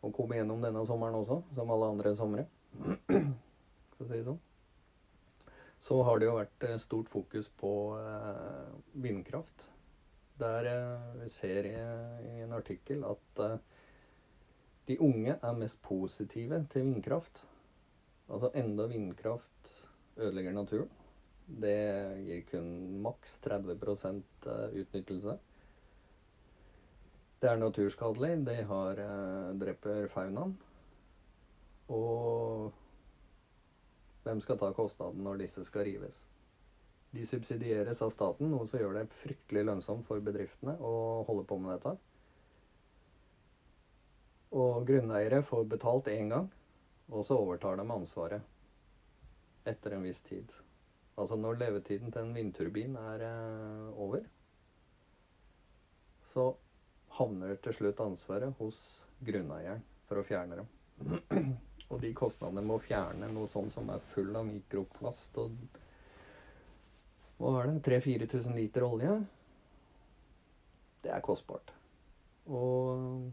å 0.00 0.12
komme 0.14 0.38
gjennom 0.38 0.62
denne 0.64 0.84
sommeren 0.88 1.18
også, 1.20 1.42
som 1.56 1.74
alle 1.74 1.90
andre 1.94 2.14
somre. 2.16 2.46
For 3.96 4.06
å 4.06 4.08
si 4.08 4.16
det 4.16 4.24
sånn 4.28 4.40
så 5.80 6.02
har 6.04 6.20
det 6.20 6.28
jo 6.28 6.36
vært 6.36 6.64
eh, 6.68 6.78
stort 6.80 7.08
fokus 7.08 7.48
på 7.60 7.72
eh, 7.96 8.72
vindkraft. 9.00 9.70
Der 10.40 10.68
eh, 10.68 11.06
vi 11.22 11.28
ser 11.32 11.68
i, 11.70 11.76
en 12.44 12.52
artikkel 12.52 13.04
at 13.08 13.40
de 14.88 14.98
unge 15.00 15.38
er 15.38 15.56
mest 15.56 15.80
positive 15.84 16.60
til 16.72 16.84
vindkraft. 16.84 17.44
Altså 18.28 18.50
enda 18.60 18.86
vindkraft 18.90 19.72
ødelegger 20.18 20.56
naturen. 20.56 20.90
Det 21.50 21.78
gir 22.26 22.44
kun 22.50 22.68
maks 23.02 23.38
30% 23.46 24.48
utnyttelse. 24.82 25.38
Det 27.40 27.48
er 27.48 27.56
naturskadelig. 27.56 28.34
De 28.46 28.56
har, 28.68 29.00
dreper 29.60 30.10
faunaen. 30.12 30.52
Og 31.90 32.68
hvem 34.26 34.42
skal 34.44 34.60
ta 34.60 34.68
kostnaden 34.76 35.24
når 35.24 35.40
disse 35.46 35.64
skal 35.64 35.88
rives? 35.88 36.26
De 37.10 37.24
subsidieres 37.26 38.02
av 38.04 38.12
staten, 38.14 38.52
noe 38.52 38.68
som 38.70 38.78
gjør 38.78 39.00
det 39.00 39.08
fryktelig 39.24 39.64
lønnsomt 39.66 40.06
for 40.06 40.22
bedriftene 40.22 40.76
å 40.78 41.24
holde 41.26 41.46
på 41.48 41.58
med 41.58 41.72
dette. 41.74 41.96
Og 44.54 44.84
grunneiere 44.86 45.42
får 45.46 45.66
betalt 45.72 46.10
én 46.12 46.30
gang, 46.30 46.46
og 47.10 47.24
så 47.26 47.38
overtar 47.40 47.80
de 47.80 47.86
ansvaret 47.90 49.66
etter 49.66 49.96
en 49.96 50.06
viss 50.06 50.22
tid. 50.26 50.52
Altså 51.18 51.36
når 51.36 51.58
levetiden 51.64 52.12
til 52.12 52.22
en 52.22 52.34
vindturbin 52.36 52.94
er 53.00 53.24
eh, 53.26 53.88
over, 53.98 54.22
så 56.30 56.52
havner 57.18 57.58
til 57.64 57.76
slutt 57.76 58.00
ansvaret 58.04 58.54
hos 58.60 58.78
grunneieren 59.24 59.82
for 60.08 60.20
å 60.20 60.26
fjerne 60.26 60.60
dem. 60.60 60.70
Og 61.90 61.98
de 62.02 62.12
kostnadene 62.14 62.62
med 62.62 62.76
å 62.76 62.82
fjerne 62.84 63.30
noe 63.32 63.50
sånt 63.50 63.72
som 63.74 63.90
er 63.90 64.02
full 64.12 64.30
av 64.38 64.46
mikroplast 64.46 65.38
og 65.42 65.56
Hva 67.40 67.54
er 67.62 67.70
det? 67.70 67.76
3000-4000 67.88 68.58
liter 68.58 68.84
olje? 68.84 69.14
Det 71.00 71.10
er 71.14 71.22
kostbart. 71.24 71.72
Og 72.52 73.30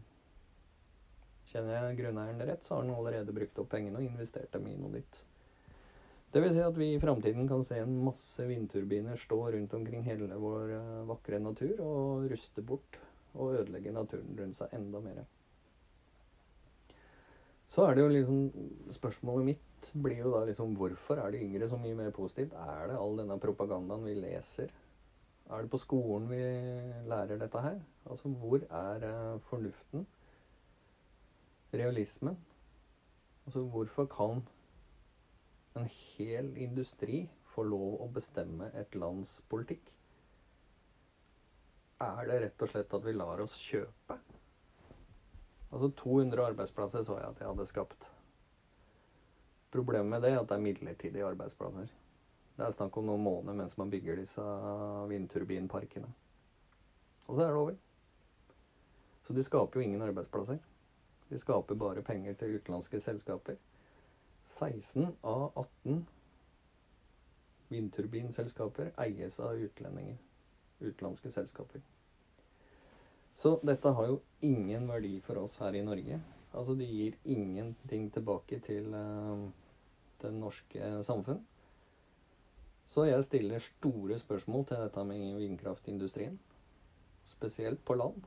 kjenner 1.52 1.76
jeg 1.76 1.98
grunneieren 2.00 2.40
rett, 2.48 2.64
så 2.64 2.74
har 2.74 2.86
han 2.86 2.94
allerede 2.96 3.34
brukt 3.36 3.60
opp 3.60 3.68
pengene 3.74 4.00
og 4.00 4.06
investert 4.08 4.52
dem 4.54 4.66
i 4.70 4.78
noe 4.80 4.94
nytt. 4.96 5.20
Det 6.32 6.42
vil 6.44 6.52
si 6.52 6.60
at 6.60 6.76
vi 6.76 6.90
i 6.92 7.00
framtiden 7.00 7.46
kan 7.48 7.62
se 7.64 7.78
en 7.80 7.94
masse 8.04 8.44
vindturbiner 8.44 9.16
stå 9.16 9.38
rundt 9.54 9.76
omkring 9.76 10.02
hele 10.04 10.28
vår 10.36 10.74
eh, 10.76 11.04
vakre 11.08 11.38
natur 11.40 11.80
og 11.80 12.26
ruste 12.28 12.64
bort 12.64 12.98
og 13.34 13.58
ødelegge 13.58 13.92
naturen 13.92 14.38
rundt 14.40 14.56
seg 14.56 14.74
enda 14.76 15.00
mer. 15.04 15.24
Så 17.68 17.84
er 17.84 17.94
det 17.94 18.02
jo 18.02 18.08
liksom 18.08 18.92
Spørsmålet 18.96 19.44
mitt 19.44 19.90
blir 19.92 20.22
jo 20.22 20.32
da 20.32 20.44
liksom 20.48 20.74
Hvorfor 20.76 21.20
er 21.20 21.30
de 21.34 21.42
yngre 21.44 21.68
så 21.68 21.76
mye 21.76 21.94
mer 21.94 22.10
positivt? 22.10 22.52
Er 22.52 22.88
det 22.88 22.96
all 22.98 23.18
denne 23.18 23.38
propagandaen 23.40 24.06
vi 24.06 24.14
leser? 24.16 24.72
Er 25.50 25.62
det 25.62 25.70
på 25.70 25.80
skolen 25.80 26.28
vi 26.30 26.40
lærer 27.08 27.38
dette 27.40 27.60
her? 27.60 27.80
Altså 28.10 28.28
hvor 28.28 28.64
er 28.70 29.04
uh, 29.34 29.40
fornuften? 29.40 30.06
Realismen? 31.74 32.38
Altså 33.46 33.60
hvorfor 33.60 34.04
kan 34.04 34.42
en 35.76 35.88
hel 35.88 36.56
industri 36.56 37.28
få 37.44 37.62
lov 37.62 38.00
å 38.02 38.08
bestemme 38.12 38.70
et 38.74 38.94
lands 38.94 39.38
politikk? 39.48 39.92
Er 42.00 42.28
det 42.28 42.40
rett 42.44 42.62
og 42.62 42.70
slett 42.70 42.94
at 42.94 43.04
vi 43.04 43.14
lar 43.16 43.40
oss 43.42 43.56
kjøpe? 43.58 44.18
Altså 45.68 45.90
200 46.00 46.44
arbeidsplasser 46.52 47.02
så 47.04 47.18
jeg 47.18 47.28
at 47.32 47.40
jeg 47.42 47.50
hadde 47.50 47.66
skapt. 47.68 48.12
Problemet 49.74 50.10
med 50.10 50.22
det 50.24 50.32
er 50.32 50.40
at 50.40 50.48
det 50.48 50.56
er 50.56 50.64
midlertidige 50.64 51.26
arbeidsplasser. 51.26 51.90
Det 52.56 52.66
er 52.66 52.74
snakk 52.74 52.96
om 52.96 53.06
noen 53.06 53.22
måneder 53.22 53.58
mens 53.58 53.76
man 53.78 53.90
bygger 53.90 54.16
disse 54.18 54.44
vindturbinparkene. 55.10 56.08
Og 57.26 57.36
så 57.36 57.42
er 57.44 57.52
det 57.52 57.62
over. 57.62 57.76
Så 59.26 59.34
de 59.36 59.42
skaper 59.44 59.80
jo 59.80 59.84
ingen 59.84 60.02
arbeidsplasser. 60.02 60.58
De 61.28 61.38
skaper 61.38 61.74
bare 61.74 62.02
penger 62.02 62.34
til 62.34 62.56
utenlandske 62.56 63.00
selskaper. 63.04 63.58
16 64.48 65.10
av 65.22 65.52
18 65.84 66.06
vindturbinselskaper 67.68 68.94
eies 69.04 69.36
av 69.44 69.60
utlendinger. 69.60 70.16
Utenlandske 70.80 71.32
selskaper. 71.34 71.82
Så 73.38 73.58
dette 73.62 73.92
har 73.94 74.08
jo 74.10 74.20
ingen 74.42 74.88
verdi 74.90 75.18
for 75.22 75.38
oss 75.42 75.58
her 75.62 75.76
i 75.78 75.84
Norge. 75.86 76.18
Altså 76.52 76.74
det 76.74 76.88
gir 76.90 77.18
ingenting 77.24 78.08
tilbake 78.14 78.58
til 78.66 78.94
uh, 78.94 79.46
det 80.22 80.32
norske 80.34 80.90
samfunn. 81.06 81.44
Så 82.88 83.04
jeg 83.04 83.24
stiller 83.24 83.62
store 83.62 84.18
spørsmål 84.18 84.64
til 84.66 84.82
dette 84.82 85.04
med 85.04 85.36
vindkraftindustrien. 85.42 86.38
Spesielt 87.28 87.84
på 87.84 87.94
land. 87.94 88.22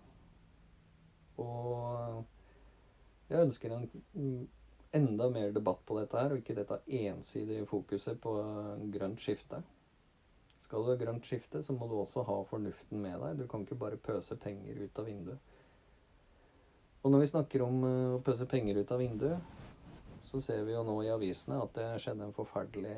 Og 1.42 2.24
jeg 3.30 3.42
ønsker 3.42 3.74
en 3.74 3.90
enda 4.94 5.30
mer 5.30 5.52
debatt 5.56 5.82
på 5.88 5.98
dette 6.00 6.20
her, 6.20 6.32
og 6.34 6.42
ikke 6.42 6.56
dette 6.56 6.82
ensidige 7.02 7.66
fokuset 7.66 8.20
på 8.22 8.36
grønt 8.94 9.24
skifte. 9.24 9.64
Skal 10.72 10.86
du 10.86 10.94
ha 10.94 10.94
grønt 10.96 11.26
skifte, 11.28 11.60
så 11.60 11.74
må 11.76 11.84
du 11.92 11.98
også 12.00 12.22
ha 12.24 12.38
fornuften 12.48 13.02
med 13.04 13.18
deg. 13.20 13.42
Du 13.42 13.48
kan 13.52 13.66
ikke 13.66 13.76
bare 13.76 13.98
pøse 14.00 14.38
penger 14.40 14.78
ut 14.80 15.00
av 15.02 15.08
vinduet. 15.10 15.56
Og 17.04 17.12
når 17.12 17.20
vi 17.20 17.28
snakker 17.28 17.64
om 17.66 17.82
eh, 17.84 18.14
å 18.16 18.22
pøse 18.24 18.46
penger 18.48 18.78
ut 18.80 18.94
av 18.96 19.02
vinduet, 19.04 19.58
så 20.30 20.40
ser 20.40 20.62
vi 20.64 20.72
jo 20.72 20.86
nå 20.88 20.94
i 21.04 21.10
avisene 21.12 21.58
at 21.60 21.74
det 21.76 21.88
skjedde 22.00 22.24
en 22.24 22.38
forferdelig 22.38 22.94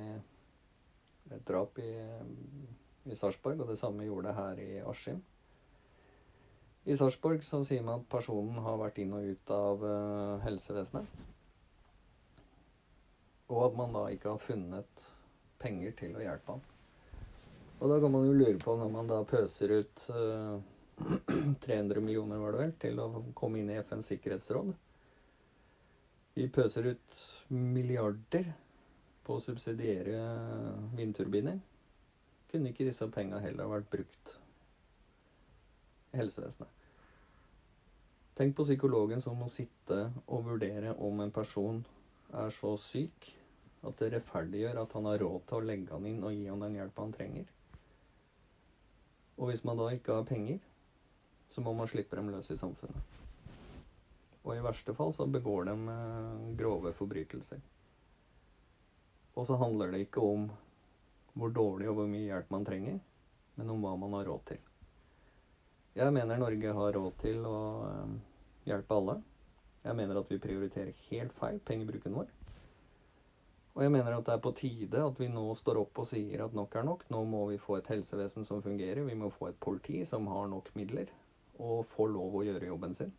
drap 1.48 1.80
i, 1.82 1.96
i 3.10 3.18
Sarpsborg, 3.18 3.63
og 3.63 3.72
det 3.72 3.80
samme 3.80 4.06
gjorde 4.06 4.27
det 4.27 4.36
her 4.38 4.62
i 4.62 4.70
Askim. 4.92 5.24
I 6.86 7.00
Sarpsborg 7.00 7.42
så 7.48 7.63
sier 7.65 7.82
man 7.82 8.03
at 8.03 8.12
personen 8.12 8.60
har 8.68 8.77
vært 8.84 9.01
inn 9.01 9.15
og 9.18 9.32
ut 9.32 9.56
av 9.56 9.88
uh, 9.88 10.44
helsevesenet. 10.46 11.10
Og 13.50 13.65
at 13.65 13.82
man 13.82 13.98
da 13.98 14.06
ikke 14.13 14.36
har 14.36 14.46
funnet 14.46 15.08
penger 15.63 15.98
til 16.03 16.22
å 16.22 16.24
hjelpe 16.27 16.53
ham. 16.53 16.63
Og 17.84 17.92
da 17.92 18.00
kan 18.00 18.13
man 18.13 18.24
jo 18.24 18.36
lure 18.38 18.56
på, 18.62 18.78
når 18.80 18.92
man 18.92 19.10
da 19.12 19.18
pøser 19.28 19.74
ut 19.75 20.04
uh, 20.16 20.56
eh, 21.04 21.40
300 21.66 22.00
millioner, 22.00 22.40
var 22.40 22.56
det 22.56 22.62
vel, 22.62 22.75
til 22.80 23.02
å 23.04 23.08
komme 23.36 23.60
inn 23.60 23.74
i 23.74 23.80
FNs 23.82 24.13
sikkerhetsråd 24.13 24.70
Vi 26.38 26.46
pøser 26.48 26.88
ut 26.94 27.18
milliarder 27.52 28.54
på 29.24 29.36
å 29.36 29.44
subsidiere 29.44 30.22
vindturbiner, 30.96 31.60
kunne 32.52 32.72
ikke 32.72 32.88
disse 32.88 33.08
penga 33.12 33.42
heller 33.44 33.70
vært 33.72 33.92
brukt 33.92 34.34
i 36.13 36.20
helsevesenet. 36.22 36.72
Tenk 38.34 38.56
på 38.58 38.66
psykologen 38.66 39.22
som 39.22 39.38
må 39.38 39.50
sitte 39.52 40.08
og 40.25 40.48
vurdere 40.48 40.96
om 41.04 41.20
en 41.22 41.34
person 41.36 41.84
er 42.34 42.50
så 42.54 42.74
syk 42.82 43.28
at 43.84 44.00
det 44.00 44.13
rettferdiggjør 44.15 44.80
at 44.82 44.96
han 44.98 45.10
har 45.12 45.19
råd 45.22 45.43
til 45.50 45.60
å 45.60 45.67
legge 45.67 45.93
han 45.93 46.08
inn 46.10 46.24
og 46.24 46.34
gi 46.34 46.48
han 46.48 46.63
den 46.63 46.80
hjelpa 46.80 47.06
han 47.06 47.13
trenger. 47.13 47.52
Og 49.38 49.50
hvis 49.50 49.63
man 49.65 49.80
da 49.80 49.89
ikke 49.93 50.19
har 50.19 50.28
penger, 50.30 50.60
så 51.50 51.62
må 51.62 51.74
man 51.78 51.89
slippe 51.89 52.17
dem 52.17 52.30
løs 52.34 52.52
i 52.54 52.58
samfunnet. 52.58 53.19
Og 54.43 54.58
i 54.58 54.63
verste 54.63 54.93
fall 54.98 55.13
så 55.15 55.26
begår 55.30 55.69
de 55.69 55.78
eh, 55.93 56.43
grove 56.60 56.91
forbrytelser. 56.98 57.62
Og 59.34 59.48
så 59.48 59.58
handler 59.58 59.93
det 59.93 60.04
ikke 60.06 60.22
om 60.22 60.50
hvor 61.34 61.50
dårlig 61.50 61.89
og 61.89 61.98
hvor 61.98 62.10
mye 62.10 62.28
hjelp 62.28 62.52
man 62.54 62.65
trenger, 62.67 63.00
men 63.58 63.72
om 63.74 63.82
hva 63.82 63.96
man 63.98 64.13
har 64.19 64.28
råd 64.30 64.43
til. 64.52 64.60
Jeg 65.93 66.13
mener 66.13 66.41
Norge 66.41 66.74
har 66.74 66.96
råd 66.98 67.17
til 67.22 67.46
å 67.46 67.58
eh, 67.88 68.15
hjelpe 68.69 69.00
alle. 69.00 69.17
Jeg 69.84 69.98
mener 70.00 70.19
at 70.19 70.30
vi 70.32 70.41
prioriterer 70.41 71.06
helt 71.10 71.34
feil 71.39 71.60
pengebruken 71.65 72.15
vår. 72.17 72.30
Og 73.84 73.89
jeg 73.89 73.91
mener 73.98 74.13
at 74.15 74.24
det 74.24 74.32
er 74.32 74.39
på 74.39 74.54
tide 74.56 75.00
at 75.04 75.17
vi 75.19 75.26
nå 75.28 75.41
står 75.60 75.82
opp 75.82 76.00
og 76.00 76.06
sier 76.08 76.46
at 76.46 76.54
nok 76.56 76.76
er 76.80 76.86
nok. 76.88 77.02
Nå 77.12 77.19
må 77.28 77.41
vi 77.50 77.58
få 77.60 77.76
et 77.82 77.89
helsevesen 77.91 78.46
som 78.48 78.62
fungerer. 78.63 79.04
Vi 79.04 79.15
må 79.19 79.28
få 79.28 79.50
et 79.50 79.58
politi 79.60 80.06
som 80.08 80.30
har 80.32 80.48
nok 80.48 80.69
midler 80.80 81.10
og 81.60 81.84
får 81.91 82.08
lov 82.13 82.38
å 82.39 82.43
gjøre 82.48 82.69
jobben 82.69 82.96
sin. 82.96 83.12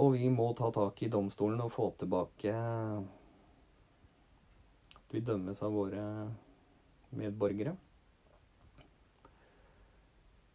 Og 0.00 0.14
vi 0.14 0.30
må 0.32 0.46
ta 0.56 0.70
tak 0.72 1.02
i 1.04 1.10
domstolen 1.12 1.60
og 1.60 1.74
få 1.74 1.90
tilbake 2.00 2.54
at 4.96 5.12
vi 5.12 5.20
dømmes 5.28 5.60
av 5.60 5.76
våre 5.76 6.06
medborgere. 7.20 7.76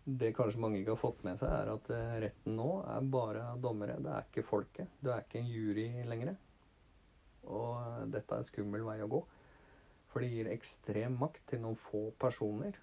Det 0.05 0.33
kanskje 0.33 0.65
mange 0.65 0.81
ikke 0.81 0.95
har 0.95 1.03
fått 1.03 1.21
med 1.29 1.37
seg, 1.37 1.53
er 1.53 1.69
at 1.75 1.93
eh, 1.93 2.17
retten 2.25 2.57
nå 2.57 2.71
er 2.89 3.05
bare 3.13 3.45
dommere. 3.61 4.01
Det 4.01 4.17
er 4.17 4.25
ikke 4.31 4.49
folket. 4.49 4.97
Du 4.97 5.13
er 5.13 5.21
ikke 5.21 5.43
en 5.43 5.53
jury 5.53 5.87
lenger. 6.09 6.33
Og 7.45 8.09
dette 8.13 8.33
er 8.33 8.41
en 8.41 8.47
skummel 8.47 8.85
vei 8.87 8.99
å 9.03 9.09
gå. 9.11 9.21
For 10.11 10.23
det 10.23 10.31
gir 10.31 10.51
ekstrem 10.51 11.17
makt 11.19 11.43
til 11.51 11.63
noen 11.63 11.77
få 11.79 12.07
personer 12.21 12.77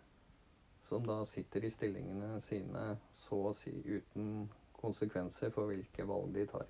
som 0.88 1.06
da 1.06 1.22
sitter 1.24 1.64
i 1.64 1.70
stillingene 1.72 2.36
sine 2.44 2.82
så 3.16 3.38
å 3.48 3.54
si 3.56 3.72
uten 3.72 4.50
konsekvenser 4.76 5.52
for 5.54 5.70
hvilke 5.70 6.04
valg 6.04 6.34
de 6.34 6.44
tar. 6.50 6.66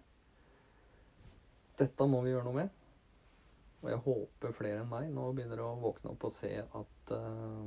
Dette 1.81 2.07
må 2.07 2.21
vi 2.23 2.31
gjøre 2.31 2.47
noe 2.47 2.61
med. 2.61 2.79
Og 3.83 3.89
jeg 3.91 4.03
håper 4.05 4.55
flere 4.55 4.85
enn 4.85 4.93
meg 4.93 5.09
nå 5.11 5.25
begynner 5.35 5.65
å 5.65 5.73
våkne 5.83 6.13
opp 6.13 6.29
og 6.29 6.35
se 6.37 6.53
at 6.63 7.15
uh, 7.17 7.65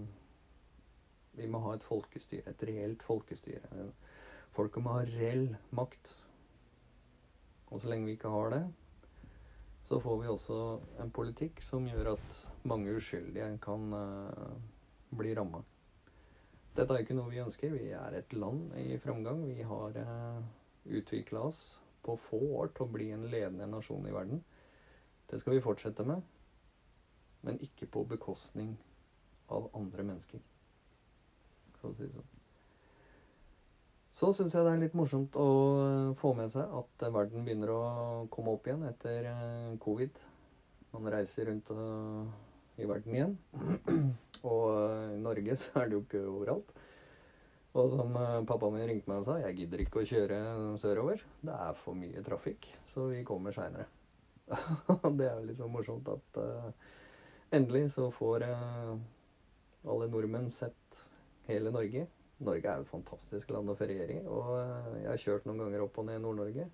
vi 1.35 1.49
må 1.51 1.59
ha 1.65 1.73
et 1.75 1.83
folkestyre. 1.83 2.53
Et 2.53 2.63
reelt 2.69 3.03
folkestyre. 3.03 3.89
Folket 4.55 4.85
må 4.85 4.95
ha 4.95 5.03
reell 5.09 5.49
makt. 5.75 6.13
Og 7.73 7.81
så 7.83 7.91
lenge 7.91 8.07
vi 8.07 8.15
ikke 8.15 8.31
har 8.31 8.53
det, 8.53 8.63
så 9.85 9.99
får 10.01 10.21
vi 10.21 10.27
også 10.27 10.55
en 11.03 11.11
politikk 11.13 11.61
som 11.61 11.85
gjør 11.85 12.15
at 12.15 12.37
mange 12.65 12.95
uskyldige 12.97 13.51
kan 13.61 13.93
uh, 13.93 14.55
bli 15.13 15.35
ramma. 15.37 15.61
Dette 16.75 16.89
er 16.91 17.03
ikke 17.03 17.17
noe 17.17 17.29
vi 17.29 17.43
ønsker. 17.43 17.75
Vi 17.77 17.91
er 17.93 18.17
et 18.17 18.33
land 18.33 18.73
i 18.81 18.97
framgang. 18.99 19.43
Vi 19.45 19.61
har 19.63 19.99
uh, 20.01 20.41
eh, 20.41 20.97
utvikla 20.97 21.45
oss 21.51 21.61
på 22.05 22.17
få 22.17 22.41
år 22.57 22.73
til 22.73 22.87
å 22.87 22.93
bli 22.97 23.11
en 23.13 23.27
ledende 23.29 23.69
nasjon 23.69 24.09
i 24.09 24.13
verden. 24.13 24.41
Det 25.29 25.39
skal 25.41 25.55
vi 25.55 25.63
fortsette 25.65 26.05
med, 26.05 26.21
men 27.45 27.61
ikke 27.61 27.89
på 27.89 28.03
bekostning 28.09 28.75
av 29.53 29.69
andre 29.77 30.05
mennesker. 30.05 30.41
For 31.77 31.93
å 31.93 31.97
si 31.97 32.09
det 32.09 32.17
sånn. 32.17 32.34
Så 34.15 34.29
syns 34.31 34.53
jeg 34.55 34.63
det 34.63 34.71
er 34.71 34.79
litt 34.79 34.93
morsomt 34.95 35.33
å 35.35 35.45
få 36.21 36.29
med 36.37 36.47
seg 36.53 36.71
at 36.79 37.03
verden 37.11 37.43
begynner 37.43 37.73
å 37.73 37.81
komme 38.31 38.53
opp 38.55 38.69
igjen 38.69 38.85
etter 38.87 39.27
eh, 39.27 39.73
covid. 39.83 40.21
Man 40.93 41.09
reiser 41.11 41.49
rundt 41.49 41.71
eh, 41.73 42.29
i 42.79 42.87
verden 42.87 43.17
igjen. 43.17 43.35
Og 44.53 44.63
eh, 44.71 45.17
i 45.17 45.19
Norge 45.19 45.57
så 45.59 45.81
er 45.81 45.91
det 45.91 45.97
jo 45.97 46.05
ikke 46.05 46.23
overalt. 46.31 46.71
Og 47.75 47.91
som 47.91 48.15
pappa 48.47 48.71
min 48.71 48.87
ringte 48.87 49.11
meg 49.11 49.19
og 49.19 49.27
sa, 49.27 49.35
jeg 49.43 49.57
gidder 49.57 49.83
ikke 49.83 49.99
å 49.99 50.07
kjøre 50.07 50.41
sørover. 50.79 51.27
Det 51.43 51.59
er 51.67 51.75
for 51.83 51.99
mye 51.99 52.23
trafikk, 52.23 52.69
så 52.87 53.09
vi 53.11 53.19
kommer 53.27 53.51
seinere. 53.51 53.89
det 55.17 55.27
er 55.27 55.33
jo 55.33 55.47
litt 55.49 55.59
så 55.59 55.67
morsomt 55.67 56.07
at 56.07 56.39
uh, 56.39 56.69
endelig 57.51 57.89
så 57.97 58.07
får 58.15 58.47
uh, 58.47 58.93
alle 59.91 60.07
nordmenn 60.07 60.47
sett 60.55 61.03
hele 61.49 61.75
Norge. 61.75 62.07
Norge 62.43 62.71
er 62.71 62.83
et 62.83 62.89
fantastisk 62.89 63.53
land 63.55 63.71
å 63.71 63.77
feriere 63.79 64.17
i. 64.17 64.23
Og 64.25 64.49
uh, 64.57 64.89
jeg 64.99 65.09
har 65.09 65.21
kjørt 65.21 65.47
noen 65.47 65.63
ganger 65.63 65.85
opp 65.85 66.01
og 66.01 66.07
ned 66.09 66.19
i 66.19 66.23
Nord-Norge. 66.25 66.67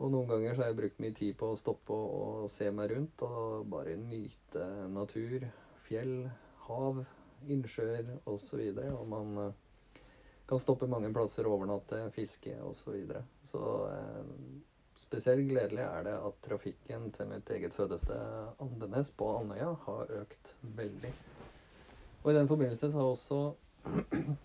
Og 0.00 0.12
noen 0.14 0.30
ganger 0.30 0.54
så 0.54 0.64
har 0.64 0.70
jeg 0.70 0.78
brukt 0.78 1.02
mye 1.02 1.16
tid 1.16 1.34
på 1.40 1.50
å 1.52 1.58
stoppe 1.60 1.96
og, 1.96 2.46
se 2.52 2.70
meg 2.72 2.94
rundt 2.94 3.24
og 3.26 3.66
bare 3.68 3.98
nyte 4.00 4.68
natur, 4.88 5.44
fjell, 5.84 6.14
hav, 6.68 7.02
innsjøer 7.52 8.14
osv. 8.24 8.62
Og, 8.62 8.80
så 8.80 8.94
og 8.94 9.04
man 9.10 9.34
kan 10.48 10.62
stoppe 10.62 10.88
mange 10.90 11.12
plasser, 11.14 11.46
overnatte, 11.50 12.06
fiske 12.16 12.56
osv. 12.64 12.80
Så, 12.80 12.96
videre. 12.96 13.24
så 13.44 13.62
Spesielt 15.00 15.48
gledelig 15.48 15.80
er 15.80 16.02
det 16.04 16.12
at 16.12 16.40
trafikken 16.44 17.06
til 17.14 17.28
mitt 17.30 17.50
eget 17.50 17.72
fødested 17.72 18.60
Andenes 18.60 19.08
på 19.16 19.30
Andøya 19.38 19.70
har 19.86 20.10
økt 20.18 20.50
veldig. 20.76 21.12
Og 22.20 22.28
i 22.32 22.34
den 22.36 22.48
forbindelse 22.50 22.90
så 22.90 22.98
har 22.98 23.08
også 23.08 23.38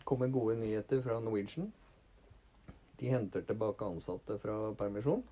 kommet 0.07 0.33
gode 0.33 0.57
nyheter 0.59 1.01
fra 1.05 1.19
Norwegian. 1.19 1.71
De 2.99 3.09
henter 3.11 3.43
tilbake 3.43 3.85
ansatte 3.85 4.37
fra 4.39 4.73
permisjon. 4.79 5.23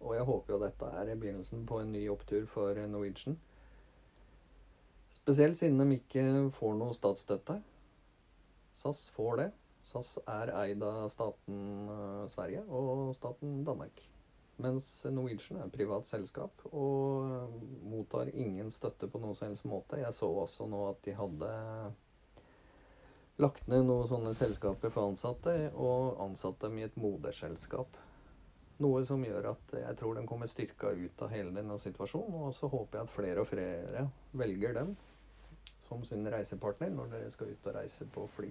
Og 0.00 0.14
jeg 0.16 0.26
håper 0.28 0.54
jo 0.54 0.60
dette 0.60 0.88
er 1.00 1.14
begynnelsen 1.14 1.62
på 1.68 1.80
en 1.80 1.92
ny 1.94 2.02
opptur 2.12 2.44
for 2.50 2.76
Norwegian. 2.90 3.38
Spesielt 5.14 5.58
siden 5.58 5.80
de 5.80 5.96
ikke 5.96 6.24
får 6.58 6.76
noe 6.78 6.94
statsstøtte. 6.94 7.60
SAS 8.76 9.06
får 9.16 9.40
det, 9.40 9.46
SAS 9.86 10.16
er 10.28 10.52
eid 10.60 10.82
av 10.84 11.06
staten 11.08 11.88
eh, 11.88 12.26
Sverige 12.30 12.62
og 12.68 13.14
staten 13.16 13.62
Danmark. 13.66 14.02
Mens 14.62 14.88
Norwegian 15.12 15.60
er 15.60 15.66
et 15.66 15.74
privat 15.74 16.08
selskap 16.08 16.62
og 16.70 17.26
eh, 17.30 17.56
mottar 17.88 18.32
ingen 18.32 18.70
støtte 18.72 19.08
på 19.08 19.20
noen 19.22 19.36
som 19.38 19.48
helst 19.48 19.66
måte. 19.68 20.00
Jeg 20.02 20.12
så 20.16 20.28
også 20.44 20.68
nå 20.70 20.82
at 20.90 21.00
de 21.06 21.16
hadde 21.16 21.52
lagt 23.42 23.66
ned 23.68 23.84
noen 23.84 24.08
sånne 24.08 24.32
selskaper 24.36 24.92
for 24.92 25.10
ansatte 25.10 25.54
og 25.74 26.20
ansatt 26.24 26.60
dem 26.64 26.78
i 26.80 26.86
et 26.86 26.96
moderselskap. 27.00 27.98
Noe 28.84 29.02
som 29.08 29.24
gjør 29.24 29.50
at 29.54 29.74
jeg 29.76 29.96
tror 30.00 30.16
den 30.18 30.28
kommer 30.28 30.48
styrka 30.50 30.92
ut 30.92 31.22
av 31.24 31.32
hele 31.32 31.52
denne 31.56 31.78
situasjonen. 31.80 32.36
Og 32.48 32.54
så 32.56 32.68
håper 32.72 32.98
jeg 32.98 33.08
at 33.08 33.14
flere 33.14 33.42
og 33.42 33.48
flere 33.48 34.06
velger 34.36 34.76
dem 34.76 34.94
som 35.80 36.04
sin 36.04 36.26
reisepartner 36.32 36.92
når 36.92 37.12
dere 37.12 37.32
skal 37.32 37.52
ut 37.52 37.68
og 37.68 37.76
reise 37.76 38.08
på 38.12 38.26
fly. 38.36 38.50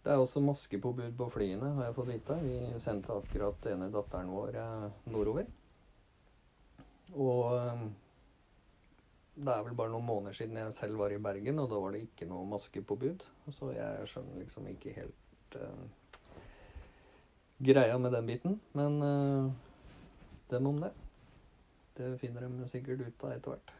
Det 0.00 0.12
er 0.12 0.22
også 0.22 0.40
maskepåbud 0.40 1.12
på 1.18 1.26
flyene, 1.34 1.74
har 1.76 1.90
jeg 1.90 1.96
fått 1.98 2.08
vite. 2.08 2.36
Vi 2.40 2.80
sendte 2.80 3.12
akkurat 3.12 3.66
ene 3.68 3.90
datteren 3.92 4.30
vår 4.32 4.56
eh, 4.56 4.86
nordover. 5.12 5.50
Og 7.12 7.42
eh, 7.58 7.82
det 9.40 9.52
er 9.54 9.64
vel 9.64 9.76
bare 9.76 9.92
noen 9.92 10.04
måneder 10.04 10.36
siden 10.36 10.58
jeg 10.60 10.76
selv 10.76 11.00
var 11.00 11.12
i 11.14 11.20
Bergen, 11.22 11.58
og 11.62 11.70
da 11.70 11.80
var 11.80 11.94
det 11.94 12.04
ikke 12.04 12.28
noe 12.28 12.48
maskepåbud. 12.50 13.24
Så 13.56 13.72
jeg 13.72 14.08
skjønner 14.10 14.42
liksom 14.42 14.68
ikke 14.68 14.94
helt 14.98 15.56
uh, 15.56 15.84
greia 17.64 17.96
med 17.98 18.12
den 18.16 18.28
biten. 18.28 18.58
Men 18.76 18.98
uh, 19.00 19.50
dem 20.52 20.68
om 20.68 20.80
det. 20.84 20.92
Det 21.96 22.14
finner 22.20 22.46
de 22.46 22.68
sikkert 22.68 23.04
ut 23.06 23.24
av 23.24 23.36
etter 23.36 23.54
hvert. 23.54 23.74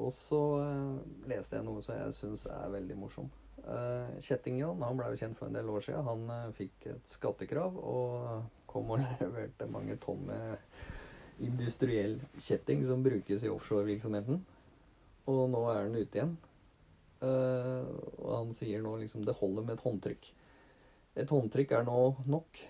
Og 0.00 0.12
så 0.16 0.42
uh, 0.64 0.96
leste 1.28 1.58
jeg 1.58 1.68
noe 1.68 1.84
som 1.84 2.00
jeg 2.00 2.16
syns 2.16 2.48
er 2.52 2.72
veldig 2.72 2.98
morsom. 3.00 3.28
Uh, 3.66 4.16
Kjetting-Jan 4.24 4.84
han 4.84 4.98
ble 4.98 5.12
jo 5.12 5.20
kjent 5.20 5.38
for 5.38 5.50
en 5.50 5.56
del 5.60 5.72
år 5.72 5.84
siden. 5.84 6.08
Han 6.08 6.52
fikk 6.56 6.88
et 6.94 7.16
skattekrav 7.16 7.76
og 7.80 8.44
kom 8.70 8.96
og 8.96 9.04
leverte 9.20 9.68
mange 9.68 10.00
tonn 10.00 10.24
med 10.28 10.56
industriell 11.42 12.20
kjetting 12.38 12.86
som 12.86 13.02
brukes 13.04 13.44
i 13.44 13.50
offshorevirksomheten. 13.52 14.40
Og 15.26 15.42
nå 15.50 15.62
er 15.72 15.86
den 15.86 16.00
ute 16.00 16.18
igjen. 16.20 16.36
Uh, 17.20 17.86
og 18.20 18.32
han 18.32 18.56
sier 18.56 18.82
nå 18.84 18.92
liksom 19.00 19.24
det 19.26 19.36
holder 19.38 19.66
med 19.66 19.76
et 19.76 19.84
håndtrykk. 19.86 20.32
Et 21.16 21.30
håndtrykk 21.32 21.78
er 21.78 21.86
nå 21.86 22.00
nok. 22.28 22.60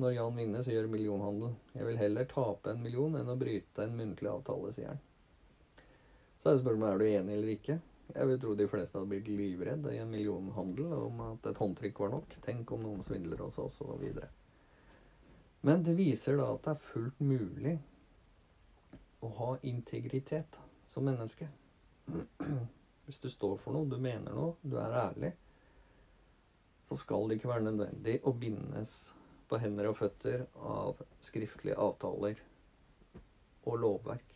Når 0.00 0.14
Jan 0.16 0.38
Winnes 0.38 0.68
gjør 0.70 0.88
millionhandel. 0.90 1.54
Jeg 1.74 1.86
vil 1.86 1.98
heller 2.00 2.30
tape 2.30 2.72
en 2.72 2.82
million 2.82 3.14
enn 3.18 3.30
å 3.30 3.38
bryte 3.38 3.84
en 3.84 3.98
muntlig 3.98 4.30
avtale, 4.30 4.72
sier 4.74 4.90
han. 4.90 5.02
Så 6.42 6.50
er 6.50 6.62
spørsmålet 6.62 6.94
er 6.94 6.98
du 6.98 7.18
enig 7.20 7.36
eller 7.36 7.52
ikke. 7.54 7.76
Jeg 8.14 8.28
vil 8.28 8.40
tro 8.40 8.54
de 8.58 8.66
fleste 8.68 8.98
hadde 8.98 9.10
blitt 9.14 9.30
livredd 9.32 9.86
i 9.90 10.00
en 10.02 10.10
millionhandel 10.12 10.92
om 10.98 11.22
at 11.30 11.46
et 11.50 11.60
håndtrykk 11.62 12.02
var 12.04 12.16
nok. 12.18 12.34
Tenk 12.44 12.74
om 12.74 12.82
noen 12.84 13.06
svindler 13.06 13.46
oss, 13.46 13.60
og 13.62 13.70
så 13.72 13.86
videre. 14.00 14.28
Men 15.64 15.82
det 15.82 15.94
viser 15.96 16.36
da 16.36 16.50
at 16.52 16.66
det 16.66 16.72
er 16.74 16.86
fullt 16.90 17.20
mulig 17.24 17.78
å 19.24 19.30
ha 19.38 19.50
integritet 19.64 20.58
som 20.86 21.06
menneske. 21.08 21.48
Hvis 23.06 23.20
du 23.22 23.30
står 23.32 23.56
for 23.62 23.72
noe, 23.72 23.88
du 23.88 23.96
mener 23.96 24.36
noe, 24.36 24.58
du 24.60 24.76
er 24.76 24.96
ærlig, 25.06 25.30
så 26.90 26.98
skal 27.00 27.28
det 27.28 27.38
ikke 27.38 27.48
være 27.48 27.64
nødvendig 27.64 28.18
å 28.28 28.34
bindes 28.36 29.14
på 29.48 29.56
hender 29.60 29.88
og 29.88 29.96
føtter 30.02 30.44
av 30.60 31.00
skriftlige 31.24 31.80
avtaler 31.80 32.44
og 33.64 33.78
lovverk. 33.80 34.34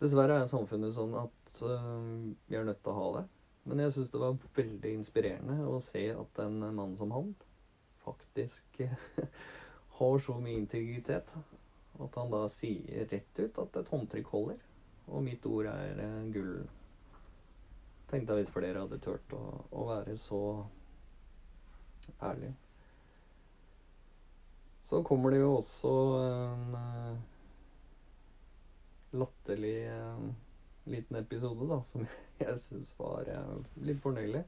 Dessverre 0.00 0.42
er 0.42 0.52
samfunnet 0.52 0.92
sånn 0.96 1.16
at 1.22 1.62
uh, 1.64 2.28
vi 2.48 2.56
er 2.56 2.68
nødt 2.68 2.80
til 2.84 2.92
å 2.92 2.98
ha 2.98 3.08
det. 3.16 3.24
Men 3.68 3.80
jeg 3.84 3.96
syns 3.96 4.12
det 4.12 4.20
var 4.20 4.36
veldig 4.56 4.92
inspirerende 4.96 5.56
å 5.68 5.80
se 5.84 6.06
at 6.12 6.44
en 6.44 6.60
mann 6.76 6.92
som 7.00 7.12
han 7.16 7.32
faktisk 8.04 8.80
har 10.00 10.18
så 10.18 10.34
mye 10.40 10.56
integritet 10.56 11.34
at 12.00 12.14
han 12.16 12.30
da 12.32 12.46
sier 12.48 13.08
rett 13.10 13.40
ut 13.40 13.58
at 13.60 13.78
et 13.80 13.90
håndtrykk 13.92 14.28
holder. 14.32 14.60
Og 15.10 15.24
mitt 15.26 15.46
ord 15.46 15.68
er 15.68 16.00
eh, 16.00 16.28
gull. 16.32 16.54
Tenkte 18.10 18.32
jeg 18.34 18.44
hvis 18.44 18.52
flere 18.54 18.80
hadde 18.80 18.98
turt 19.02 19.34
å, 19.36 19.42
å 19.76 19.86
være 19.90 20.16
så 20.18 20.40
ærlige. 22.24 22.54
Så 24.80 25.02
kommer 25.06 25.34
det 25.34 25.42
jo 25.42 25.52
også 25.58 25.90
en 26.18 26.72
uh, 26.74 27.18
latterlig 29.20 29.76
uh, 29.92 30.24
liten 30.90 31.20
episode, 31.20 31.68
da, 31.70 31.78
som 31.86 32.06
jeg 32.42 32.56
syns 32.58 32.94
var 32.98 33.28
litt 33.84 34.00
fornøyelig. 34.02 34.42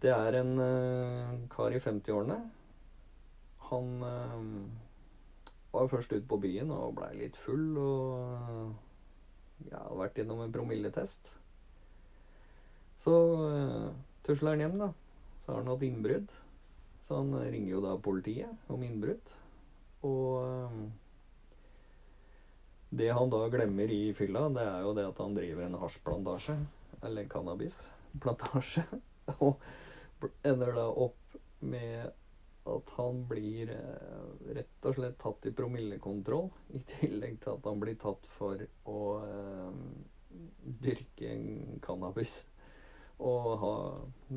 Det 0.00 0.12
er 0.14 0.38
en 0.38 0.54
kar 1.50 1.74
i 1.74 1.80
50-årene 1.82 2.38
han 3.70 4.02
øh, 4.02 4.44
var 5.72 5.88
først 5.90 6.12
ute 6.12 6.26
på 6.28 6.38
byen 6.42 6.70
og 6.70 6.94
blei 6.98 7.12
litt 7.18 7.36
full 7.40 7.78
og 7.82 9.66
ja, 9.70 9.82
vært 9.96 10.20
gjennom 10.20 10.42
en 10.44 10.54
promilletest. 10.54 11.34
Så 13.00 13.14
øh, 13.46 13.88
tusler 14.26 14.54
han 14.56 14.64
hjem, 14.64 14.78
da. 14.84 14.92
Så 15.42 15.52
har 15.52 15.62
han 15.62 15.72
hatt 15.72 15.84
innbrudd. 15.86 16.36
Så 17.06 17.20
han 17.20 17.34
ringer 17.38 17.76
jo 17.76 17.82
da 17.84 17.96
politiet 18.02 18.70
om 18.72 18.82
innbrudd. 18.82 19.34
Og 20.06 20.72
det 22.96 23.10
han 23.12 23.30
da 23.30 23.44
glemmer 23.52 23.90
i 23.92 24.12
fylla, 24.16 24.46
det 24.54 24.64
er 24.64 24.84
jo 24.86 24.94
det 24.96 25.06
at 25.10 25.20
han 25.22 25.34
driver 25.36 25.66
en 25.66 25.78
hasjplantasje. 25.82 26.56
Eller 27.06 27.28
cannabisplantasje. 27.30 28.86
og 29.44 29.60
ender 30.46 30.72
da 30.76 30.86
opp 30.90 31.38
med 31.60 32.12
at 32.66 32.90
han 32.96 33.22
blir 33.30 33.70
eh, 33.70 34.50
rett 34.56 34.88
og 34.88 34.96
slett 34.96 35.18
tatt 35.22 35.46
i 35.46 35.54
promillekontroll, 35.54 36.50
i 36.74 36.82
tillegg 36.96 37.38
til 37.42 37.54
at 37.54 37.68
han 37.70 37.80
blir 37.82 37.98
tatt 38.02 38.26
for 38.36 38.62
å 38.90 39.00
eh, 39.22 39.80
dyrke 40.82 41.36
cannabis 41.84 42.42
og 43.16 43.46
ha 43.62 43.76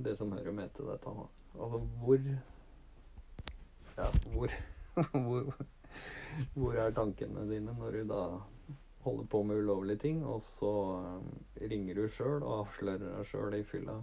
det 0.05 0.15
som 0.15 0.31
hører 0.31 0.55
med 0.55 0.71
til 0.75 0.87
dette. 0.87 1.15
Altså 1.59 1.81
hvor 1.99 2.21
Ja, 3.99 4.07
hvor, 4.31 4.53
hvor, 5.25 5.49
hvor 6.53 6.77
er 6.79 6.95
tankene 6.95 7.43
dine 7.49 7.73
når 7.75 7.97
du 7.97 8.13
da 8.13 8.23
holder 9.03 9.25
på 9.31 9.43
med 9.43 9.59
ulovlige 9.59 9.99
ting, 10.05 10.23
og 10.25 10.41
så 10.43 10.71
eh, 11.01 11.67
ringer 11.71 11.99
du 11.99 12.07
sjøl 12.07 12.39
og 12.39 12.61
avslører 12.61 13.17
deg 13.17 13.27
sjøl 13.27 13.57
i 13.57 13.63
fylla? 13.67 13.99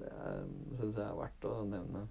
Det 0.00 0.12
syns 0.80 0.96
jeg 0.96 1.06
er 1.06 1.18
verdt 1.18 1.46
å 1.48 1.60
nevne. 1.68 2.06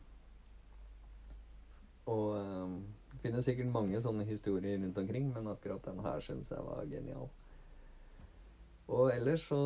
Og 2.10 2.34
um, 2.39 2.80
det 3.12 3.22
finnes 3.24 3.45
sikkert 3.45 3.72
mange 3.74 4.00
sånne 4.02 4.26
historier 4.26 4.80
rundt 4.82 4.98
omkring, 4.98 5.30
men 5.34 5.50
akkurat 5.52 5.86
den 5.86 6.02
her 6.06 6.22
syns 6.24 6.50
jeg 6.52 6.65
var 6.65 6.86
genial. 6.89 7.30
Og 8.89 9.12
ellers 9.13 9.45
så 9.45 9.60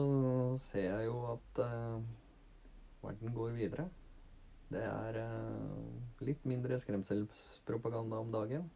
ser 0.60 0.89
jeg 0.89 1.08
jo 1.08 1.19
at 1.32 1.62
uh, 1.63 2.01
verden 3.03 3.36
går 3.36 3.53
videre. 3.56 3.88
Det 4.73 4.82
er 4.84 5.19
uh, 5.23 6.25
litt 6.25 6.43
mindre 6.49 6.79
skremselspropaganda 6.82 8.19
om 8.19 8.34
dagen. 8.34 8.67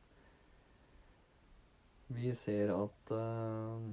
Vi 2.13 2.32
ser 2.38 2.71
at 2.71 3.12
uh, 3.12 3.89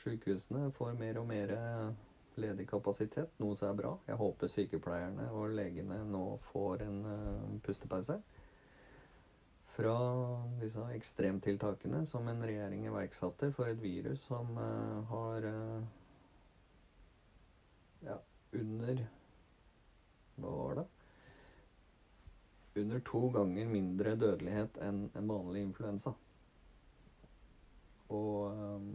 sjukehusene 0.00 0.72
får 0.74 0.98
mer 0.98 1.20
og 1.22 1.28
mer 1.30 1.54
ledig 2.40 2.68
kapasitet, 2.70 3.30
noe 3.42 3.56
som 3.58 3.70
er 3.70 3.78
bra. 3.78 3.94
Jeg 4.08 4.18
håper 4.20 4.50
sykepleierne 4.52 5.30
og 5.36 5.54
legene 5.58 6.02
nå 6.08 6.24
får 6.52 6.84
en 6.86 7.00
uh, 7.06 7.56
pustepause 7.64 8.18
fra 9.78 9.94
disse 10.58 10.82
ekstremtiltakene 10.90 12.00
som 12.06 12.26
en 12.28 12.42
regjering 12.42 12.88
iverksatte 12.88 13.52
for 13.54 13.70
et 13.70 13.78
virus 13.82 14.24
som 14.26 14.56
uh, 14.58 15.04
har 15.12 15.44
uh, 15.46 15.84
ja, 18.02 18.16
under 18.58 19.04
Hva 20.38 20.54
var 20.54 20.80
det? 20.80 20.86
Under 22.82 23.00
to 23.06 23.20
ganger 23.34 23.70
mindre 23.70 24.16
dødelighet 24.18 24.76
enn 24.82 25.04
en 25.18 25.30
vanlig 25.30 25.64
influensa. 25.66 26.12
Og 28.14 28.50
um, 28.54 28.92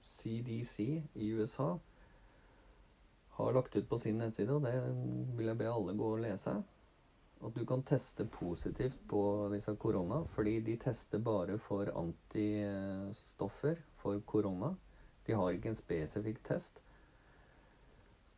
CDC 0.00 1.02
i 1.14 1.30
USA 1.34 1.72
har 3.44 3.56
lagt 3.56 3.76
ut 3.76 3.88
på 3.88 3.98
sin 3.98 4.18
nettside, 4.20 4.52
og 4.54 4.62
det 4.64 4.74
vil 5.38 5.50
jeg 5.50 5.58
be 5.58 5.70
alle 5.70 5.96
gå 5.98 6.12
og 6.14 6.22
lese. 6.24 6.54
At 7.40 7.56
du 7.56 7.64
kan 7.64 7.82
teste 7.88 8.26
positivt 8.28 8.98
på 9.08 9.22
disse 9.52 9.72
korona, 9.80 10.22
fordi 10.34 10.58
de 10.60 10.76
tester 10.76 11.18
bare 11.24 11.58
for 11.58 11.88
antistoffer 11.96 13.80
for 14.02 14.20
korona. 14.26 14.74
De 15.26 15.32
har 15.32 15.50
ikke 15.56 15.72
en 15.72 15.78
spesifikk 15.78 16.42
test. 16.44 16.82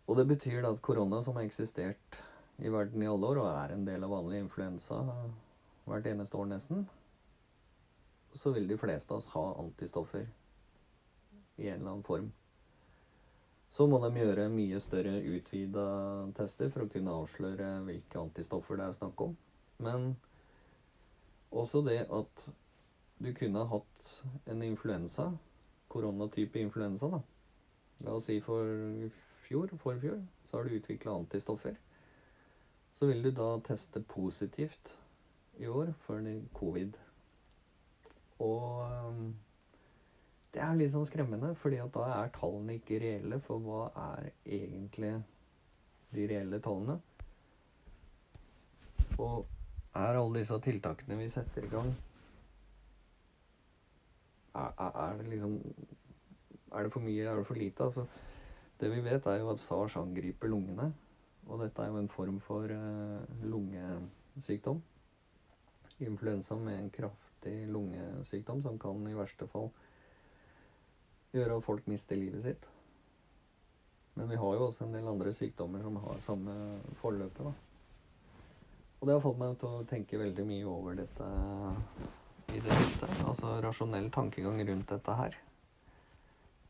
Og 0.07 0.17
det 0.19 0.29
betyr 0.29 0.67
at 0.69 0.83
korona, 0.83 1.23
som 1.23 1.35
har 1.37 1.47
eksistert 1.47 2.21
i 2.59 2.71
verden 2.71 3.03
i 3.03 3.09
alle 3.11 3.27
år, 3.27 3.43
og 3.43 3.49
er 3.51 3.75
en 3.75 3.87
del 3.87 4.05
av 4.05 4.13
vanlig 4.15 4.43
influensa 4.45 5.01
hvert 5.87 6.07
eneste 6.07 6.39
år 6.39 6.47
nesten, 6.51 6.87
så 8.35 8.53
vil 8.55 8.69
de 8.69 8.79
fleste 8.79 9.13
av 9.13 9.19
oss 9.19 9.33
ha 9.35 9.45
antistoffer 9.61 10.29
i 11.59 11.69
en 11.69 11.81
eller 11.81 11.91
annen 11.91 12.07
form. 12.07 12.31
Så 13.73 13.87
må 13.89 13.99
de 14.03 14.11
gjøre 14.21 14.51
mye 14.53 14.81
større 14.85 15.15
utvida 15.33 15.87
tester 16.37 16.69
for 16.73 16.85
å 16.85 16.91
kunne 16.93 17.15
avsløre 17.23 17.71
hvilke 17.87 18.21
antistoffer 18.21 18.77
det 18.77 18.89
er 18.89 18.99
snakk 18.99 19.23
om. 19.25 19.37
Men 19.81 20.11
også 21.53 21.81
det 21.87 22.03
at 22.13 22.45
du 23.23 23.31
kunne 23.37 23.65
hatt 23.71 24.11
en 24.51 24.65
influensa, 24.67 25.31
koronatype 25.93 26.61
influensa, 26.61 27.09
da. 27.13 27.23
La 28.03 28.17
oss 28.19 28.27
si 28.29 28.41
for 28.45 28.67
fjor, 29.47 29.73
forfjor, 29.81 30.19
så 30.51 30.59
har 30.59 30.69
du 30.69 30.77
utvikla 30.77 31.15
antistoffer. 31.23 31.77
Så 32.93 33.09
vil 33.09 33.23
du 33.25 33.31
da 33.33 33.55
teste 33.65 34.03
positivt 34.05 34.97
i 35.61 35.67
år 35.67 35.95
for 36.05 36.29
covid. 36.59 36.99
Og 38.43 38.83
um, 39.09 39.33
det 40.53 40.61
er 40.61 40.77
litt 40.77 40.93
sånn 40.93 41.09
skremmende, 41.09 41.55
fordi 41.57 41.79
at 41.81 41.93
da 41.95 42.09
er 42.19 42.33
tallene 42.35 42.77
ikke 42.77 43.01
reelle. 43.01 43.39
For 43.45 43.63
hva 43.65 43.87
er 43.97 44.29
egentlig 44.45 45.15
de 46.13 46.27
reelle 46.29 46.61
tallene? 46.61 46.99
Og 49.17 49.47
er 49.97 50.19
alle 50.19 50.41
disse 50.41 50.57
tiltakene 50.65 51.19
vi 51.19 51.27
setter 51.29 51.67
i 51.67 51.69
gang 51.69 51.91
Er, 54.57 54.71
er, 54.73 55.19
det 55.19 55.27
liksom 55.29 55.59
Er 56.73 56.87
det 56.87 56.93
for 56.95 57.05
mye, 57.05 57.27
er 57.29 57.37
det 57.37 57.45
for 57.47 57.61
lite? 57.61 57.85
Altså, 57.85 58.07
det 58.81 58.91
vi 58.91 59.03
vet, 59.05 59.27
er 59.27 59.41
jo 59.41 59.51
at 59.53 59.61
SARS 59.61 59.97
angriper 60.01 60.49
lungene. 60.49 60.89
Og 61.47 61.61
dette 61.61 61.83
er 61.83 61.93
jo 61.93 62.01
en 62.01 62.09
form 62.09 62.41
for 62.41 62.73
uh, 62.73 63.45
lungesykdom. 63.45 64.81
Influensa 66.03 66.57
med 66.59 66.79
en 66.79 66.91
kraftig 66.91 67.55
lungesykdom 67.69 68.63
som 68.65 68.79
kan 68.81 69.07
i 69.07 69.15
verste 69.17 69.47
fall 69.47 69.71
gjøre 71.33 71.59
at 71.59 71.67
folk 71.67 71.87
mister 71.91 72.19
livet 72.19 72.45
sitt. 72.45 72.69
Men 74.15 74.29
vi 74.29 74.37
har 74.37 74.57
jo 74.57 74.67
også 74.67 74.85
en 74.85 74.97
del 74.97 75.09
andre 75.09 75.33
sykdommer 75.33 75.85
som 75.85 75.97
har 76.05 76.19
samme 76.25 76.57
forløpet. 77.01 77.47
da. 77.47 77.53
Og 79.01 79.09
det 79.09 79.15
har 79.17 79.23
fått 79.25 79.39
meg 79.41 79.57
til 79.59 79.69
å 79.69 79.87
tenke 79.89 80.21
veldig 80.21 80.45
mye 80.47 80.67
over 80.69 80.99
dette 81.01 81.31
i 82.53 82.61
det 82.61 82.77
siste. 82.83 83.09
Altså 83.25 83.57
rasjonell 83.65 84.11
tankegang 84.15 84.61
rundt 84.69 84.93
dette 84.93 85.17
her. 85.19 85.39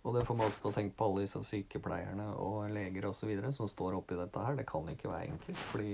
Og 0.02 0.16
det 0.16 0.24
får 0.26 0.38
meg 0.38 0.54
til 0.56 0.70
å 0.70 0.74
tenke 0.74 0.96
på 0.98 1.06
alle 1.06 1.22
disse 1.26 1.42
sykepleierne 1.46 2.24
og 2.42 2.70
leger 2.74 3.04
osv. 3.06 3.34
som 3.54 3.68
står 3.70 3.98
oppi 3.98 4.16
dette 4.18 4.46
her. 4.46 4.56
Det 4.58 4.66
kan 4.66 4.88
ikke 4.90 5.10
være 5.10 5.28
enkelt, 5.34 5.60
fordi 5.70 5.92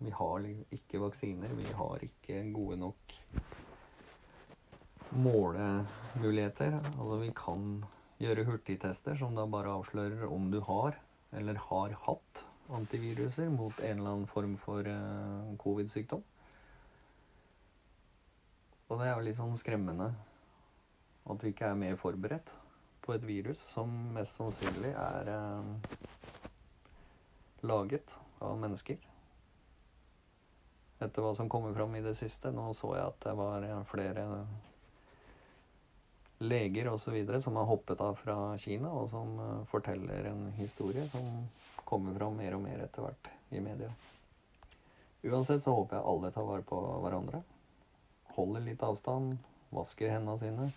vi 0.00 0.12
har 0.16 0.46
ikke 0.78 1.02
vaksiner. 1.02 1.52
Vi 1.58 1.72
har 1.76 2.04
ikke 2.06 2.44
gode 2.54 2.78
nok 2.80 3.16
målemuligheter. 5.10 6.78
Altså 6.94 7.18
vi 7.24 7.32
kan 7.36 7.66
gjøre 8.20 8.44
hurtigtester 8.48 9.16
som 9.16 9.36
da 9.36 9.46
bare 9.48 9.72
avslører 9.78 10.28
om 10.28 10.50
du 10.52 10.60
har 10.66 10.98
eller 11.36 11.60
har 11.70 11.94
hatt 12.04 12.44
antiviruser 12.70 13.48
mot 13.50 13.78
en 13.80 13.98
eller 13.98 14.10
annen 14.10 14.30
form 14.30 14.56
for 14.60 14.86
uh, 14.86 15.54
covid-sykdom. 15.62 16.22
Og 18.90 18.98
det 18.98 19.06
er 19.06 19.14
jo 19.14 19.26
litt 19.26 19.38
sånn 19.38 19.56
skremmende 19.58 20.10
at 21.30 21.44
vi 21.44 21.52
ikke 21.52 21.70
er 21.70 21.78
mer 21.78 21.98
forberedt 22.00 22.50
på 23.04 23.14
et 23.14 23.26
virus 23.26 23.62
som 23.76 23.90
mest 24.14 24.38
sannsynlig 24.38 24.92
er 24.92 25.30
uh, 25.30 25.62
laget 27.66 28.18
av 28.42 28.58
mennesker. 28.60 28.98
Etter 31.00 31.24
hva 31.24 31.32
som 31.36 31.48
kommer 31.48 31.72
fram 31.72 31.94
i 31.96 32.04
det 32.04 32.16
siste. 32.18 32.52
Nå 32.52 32.72
så 32.76 32.92
jeg 32.98 33.06
at 33.06 33.22
det 33.24 33.36
var 33.38 33.64
flere 33.88 34.26
leger 36.40 36.88
osv. 36.88 37.40
som 37.40 37.56
har 37.56 37.64
hoppet 37.68 38.00
av 38.00 38.14
fra 38.16 38.36
Kina, 38.58 38.90
og 38.90 39.10
som 39.12 39.38
uh, 39.38 39.64
forteller 39.68 40.30
en 40.30 40.46
historie 40.56 41.04
som 41.12 41.26
kommer 41.84 42.16
fram 42.16 42.38
mer 42.40 42.56
og 42.56 42.62
mer 42.64 42.84
etter 42.84 43.04
hvert 43.04 43.30
i 43.50 43.60
media. 43.60 43.90
Uansett 45.22 45.64
så 45.64 45.74
håper 45.76 45.98
jeg 45.98 46.08
alle 46.12 46.30
tar 46.32 46.46
vare 46.48 46.64
på 46.64 46.78
hverandre. 47.04 47.42
Holder 48.36 48.64
litt 48.64 48.84
avstand, 48.86 49.34
vasker 49.74 50.14
hendene 50.14 50.38
sine. 50.40 50.70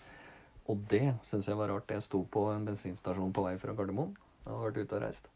Og 0.67 0.83
det 0.91 1.13
syns 1.23 1.47
jeg 1.47 1.59
var 1.59 1.71
rart. 1.71 1.91
Jeg 1.91 2.03
sto 2.03 2.23
på 2.31 2.49
en 2.51 2.65
bensinstasjon 2.67 3.31
på 3.35 3.45
vei 3.45 3.55
fra 3.61 3.75
Gardermoen. 3.77 4.11
Jeg 4.43 4.51
hadde 4.51 4.65
vært 4.65 4.81
ute 4.81 4.97
og 4.97 5.03
reist. 5.05 5.29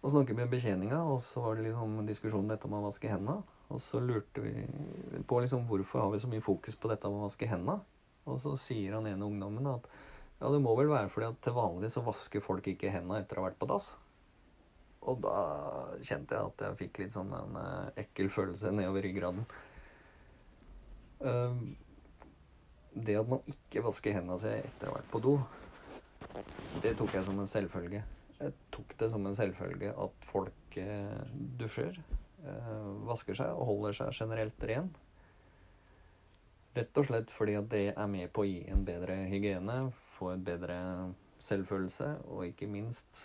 Og 0.00 0.12
snakket 0.14 0.36
med 0.36 0.52
betjeninga, 0.52 1.00
og 1.12 1.20
så 1.20 1.42
var 1.44 1.56
det 1.56 1.66
liksom 1.68 1.98
diskusjon 2.08 2.48
dette 2.48 2.68
med 2.68 2.80
å 2.80 2.88
vaske 2.88 3.08
hendene. 3.08 3.40
Og 3.70 3.80
så 3.84 4.00
lurte 4.02 4.42
vi 4.44 4.66
på 5.28 5.40
liksom 5.44 5.66
hvorfor 5.68 6.04
har 6.04 6.12
vi 6.12 6.20
så 6.20 6.28
mye 6.28 6.44
fokus 6.44 6.76
på 6.76 6.88
dette 6.92 7.08
med 7.08 7.20
å 7.20 7.26
vaske 7.28 7.48
hendene. 7.48 7.80
Og 8.30 8.40
så 8.42 8.54
sier 8.58 8.96
han 8.96 9.08
ene 9.10 9.26
ungdommen 9.26 9.66
at 9.72 9.90
ja, 10.40 10.48
det 10.48 10.60
må 10.64 10.72
vel 10.78 10.88
være 10.88 11.10
fordi 11.12 11.28
at 11.28 11.42
til 11.44 11.56
vanlig 11.56 11.90
så 11.92 12.02
vasker 12.04 12.44
folk 12.44 12.68
ikke 12.70 12.92
hendene 12.94 13.20
etter 13.20 13.36
å 13.36 13.44
ha 13.44 13.50
vært 13.50 13.60
på 13.60 13.68
dass. 13.68 13.92
Og 15.08 15.20
da 15.24 15.34
kjente 16.04 16.36
jeg 16.36 16.48
at 16.50 16.64
jeg 16.64 16.78
fikk 16.80 17.00
litt 17.02 17.14
sånn 17.14 17.32
en 17.36 17.56
uh, 17.56 17.90
ekkel 18.00 18.28
følelse 18.32 18.72
nedover 18.72 19.04
ryggraden. 19.04 19.44
Uh, 21.20 21.60
det 22.96 23.18
at 23.20 23.28
man 23.28 23.44
ikke 23.52 23.84
vasker 23.84 24.16
hendene 24.16 24.40
sine 24.40 24.62
etter 24.64 24.88
å 24.88 24.94
ha 24.94 24.98
vært 24.98 25.12
på 25.12 25.22
do, 25.24 25.36
det 26.84 26.94
tok 26.98 27.14
jeg 27.16 27.28
som 27.28 27.40
en 27.40 27.52
selvfølge. 27.52 28.02
Jeg 28.40 28.56
tok 28.72 28.96
det 29.00 29.10
som 29.12 29.28
en 29.28 29.36
selvfølge 29.36 29.92
at 30.06 30.26
folk 30.32 30.80
uh, 30.80 31.22
dusjer, 31.60 32.00
vasker 33.04 33.36
seg 33.36 33.52
og 33.52 33.66
holder 33.68 33.96
seg 33.98 34.14
generelt 34.16 34.62
ren. 34.64 34.86
Rett 36.76 36.98
og 37.00 37.06
slett 37.08 37.32
fordi 37.34 37.56
at 37.58 37.66
det 37.72 37.84
er 37.90 38.08
med 38.10 38.30
på 38.34 38.44
å 38.44 38.48
gi 38.48 38.62
en 38.70 38.84
bedre 38.86 39.16
hygiene, 39.30 39.80
få 40.14 40.34
en 40.36 40.44
bedre 40.46 40.78
selvfølelse, 41.42 42.12
og 42.30 42.44
ikke 42.46 42.68
minst 42.70 43.24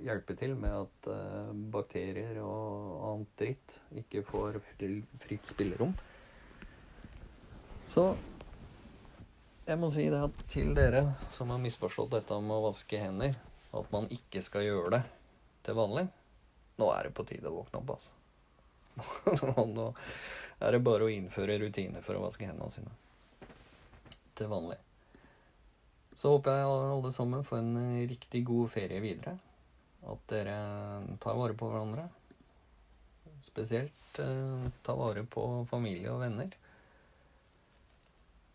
hjelpe 0.00 0.36
til 0.38 0.54
med 0.58 0.72
at 0.72 1.08
uh, 1.10 1.50
bakterier 1.72 2.38
og 2.44 3.02
annet 3.10 3.34
dritt 3.40 3.76
ikke 4.00 4.24
får 4.26 4.60
fritt 5.24 5.48
spillerom. 5.48 5.92
Så 7.86 8.08
jeg 9.66 9.78
må 9.82 9.90
si 9.90 10.06
det 10.12 10.22
at 10.22 10.42
til 10.50 10.72
dere 10.76 11.02
som 11.34 11.50
har 11.52 11.62
misforstått 11.62 12.12
dette 12.16 12.40
med 12.40 12.56
å 12.56 12.66
vaske 12.68 13.00
hender, 13.00 13.36
at 13.76 13.92
man 13.92 14.08
ikke 14.14 14.42
skal 14.44 14.64
gjøre 14.66 14.96
det 14.96 15.02
til 15.66 15.76
vanlig, 15.78 16.06
nå 16.80 16.90
er 16.94 17.08
det 17.08 17.16
på 17.16 17.26
tide 17.26 17.50
å 17.50 17.56
våkne 17.60 17.80
opp, 17.82 17.96
altså. 17.96 18.12
nå, 19.76 19.90
er 20.60 20.72
det 20.72 20.82
bare 20.84 21.06
å 21.06 21.12
innføre 21.12 21.58
rutiner 21.60 22.04
for 22.04 22.16
å 22.16 22.24
vaske 22.24 22.46
hendene 22.48 22.72
sine. 22.72 22.92
Til 24.36 24.50
vanlig. 24.52 24.78
Så 26.16 26.32
håper 26.32 26.56
jeg 26.56 26.68
alle 26.68 27.12
sammen 27.12 27.44
får 27.44 27.60
en 27.60 28.06
riktig 28.08 28.44
god 28.48 28.70
ferie 28.72 29.02
videre. 29.04 29.36
At 30.06 30.22
dere 30.30 30.56
tar 31.20 31.36
vare 31.36 31.56
på 31.58 31.68
hverandre. 31.68 32.06
Spesielt 33.44 34.20
eh, 34.22 34.70
ta 34.86 34.94
vare 34.96 35.26
på 35.28 35.44
familie 35.70 36.12
og 36.14 36.22
venner. 36.24 36.54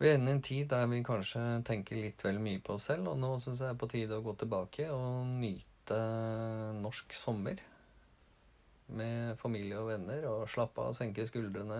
Vi 0.01 0.09
er 0.09 0.17
inne 0.17 0.31
i 0.31 0.37
en 0.39 0.41
tid 0.41 0.71
der 0.71 0.87
vi 0.89 1.03
kanskje 1.05 1.41
tenker 1.67 1.99
litt 2.01 2.23
vel 2.25 2.39
mye 2.41 2.61
på 2.65 2.73
oss 2.73 2.87
selv, 2.89 3.11
og 3.11 3.19
nå 3.21 3.35
syns 3.43 3.61
jeg 3.61 3.67
det 3.67 3.75
er 3.75 3.81
på 3.83 3.89
tide 3.91 4.17
å 4.17 4.25
gå 4.25 4.33
tilbake 4.41 4.87
og 4.89 5.29
nyte 5.29 5.99
norsk 6.81 7.13
sommer 7.13 7.61
med 8.97 9.37
familie 9.39 9.79
og 9.79 9.89
venner 9.91 10.25
og 10.29 10.49
slappe 10.51 10.83
av, 10.83 10.95
senke 10.97 11.25
skuldrene, 11.27 11.79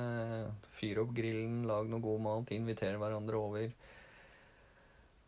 fyre 0.78 1.04
opp 1.04 1.14
grillen, 1.16 1.64
lage 1.70 1.92
noe 1.92 2.04
god 2.04 2.22
mat, 2.26 2.54
invitere 2.56 3.00
hverandre 3.02 3.40
over. 3.40 3.74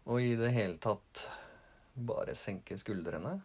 Og 0.08 0.20
i 0.20 0.36
det 0.40 0.52
hele 0.56 0.78
tatt 0.84 1.28
bare 1.94 2.36
senke 2.36 2.78
skuldrene. 2.80 3.38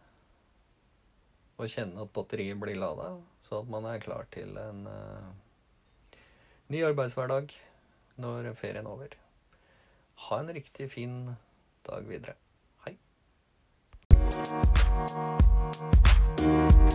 Og 1.58 1.66
kjenne 1.70 2.04
at 2.04 2.12
batteriet 2.14 2.58
blir 2.60 2.78
lada, 2.78 3.16
så 3.42 3.62
at 3.62 3.70
man 3.70 3.86
er 3.90 4.02
klar 4.02 4.28
til 4.34 4.54
en 4.62 4.86
uh, 4.86 5.28
ny 6.70 6.84
arbeidshverdag 6.86 7.54
når 8.22 8.52
ferien 8.58 8.86
er 8.86 8.92
over. 8.92 9.18
Ha 10.28 10.40
en 10.42 10.54
riktig 10.54 10.90
fin 10.94 11.14
dag 11.86 12.02
videre. 12.06 12.34
Hei. 12.86 12.94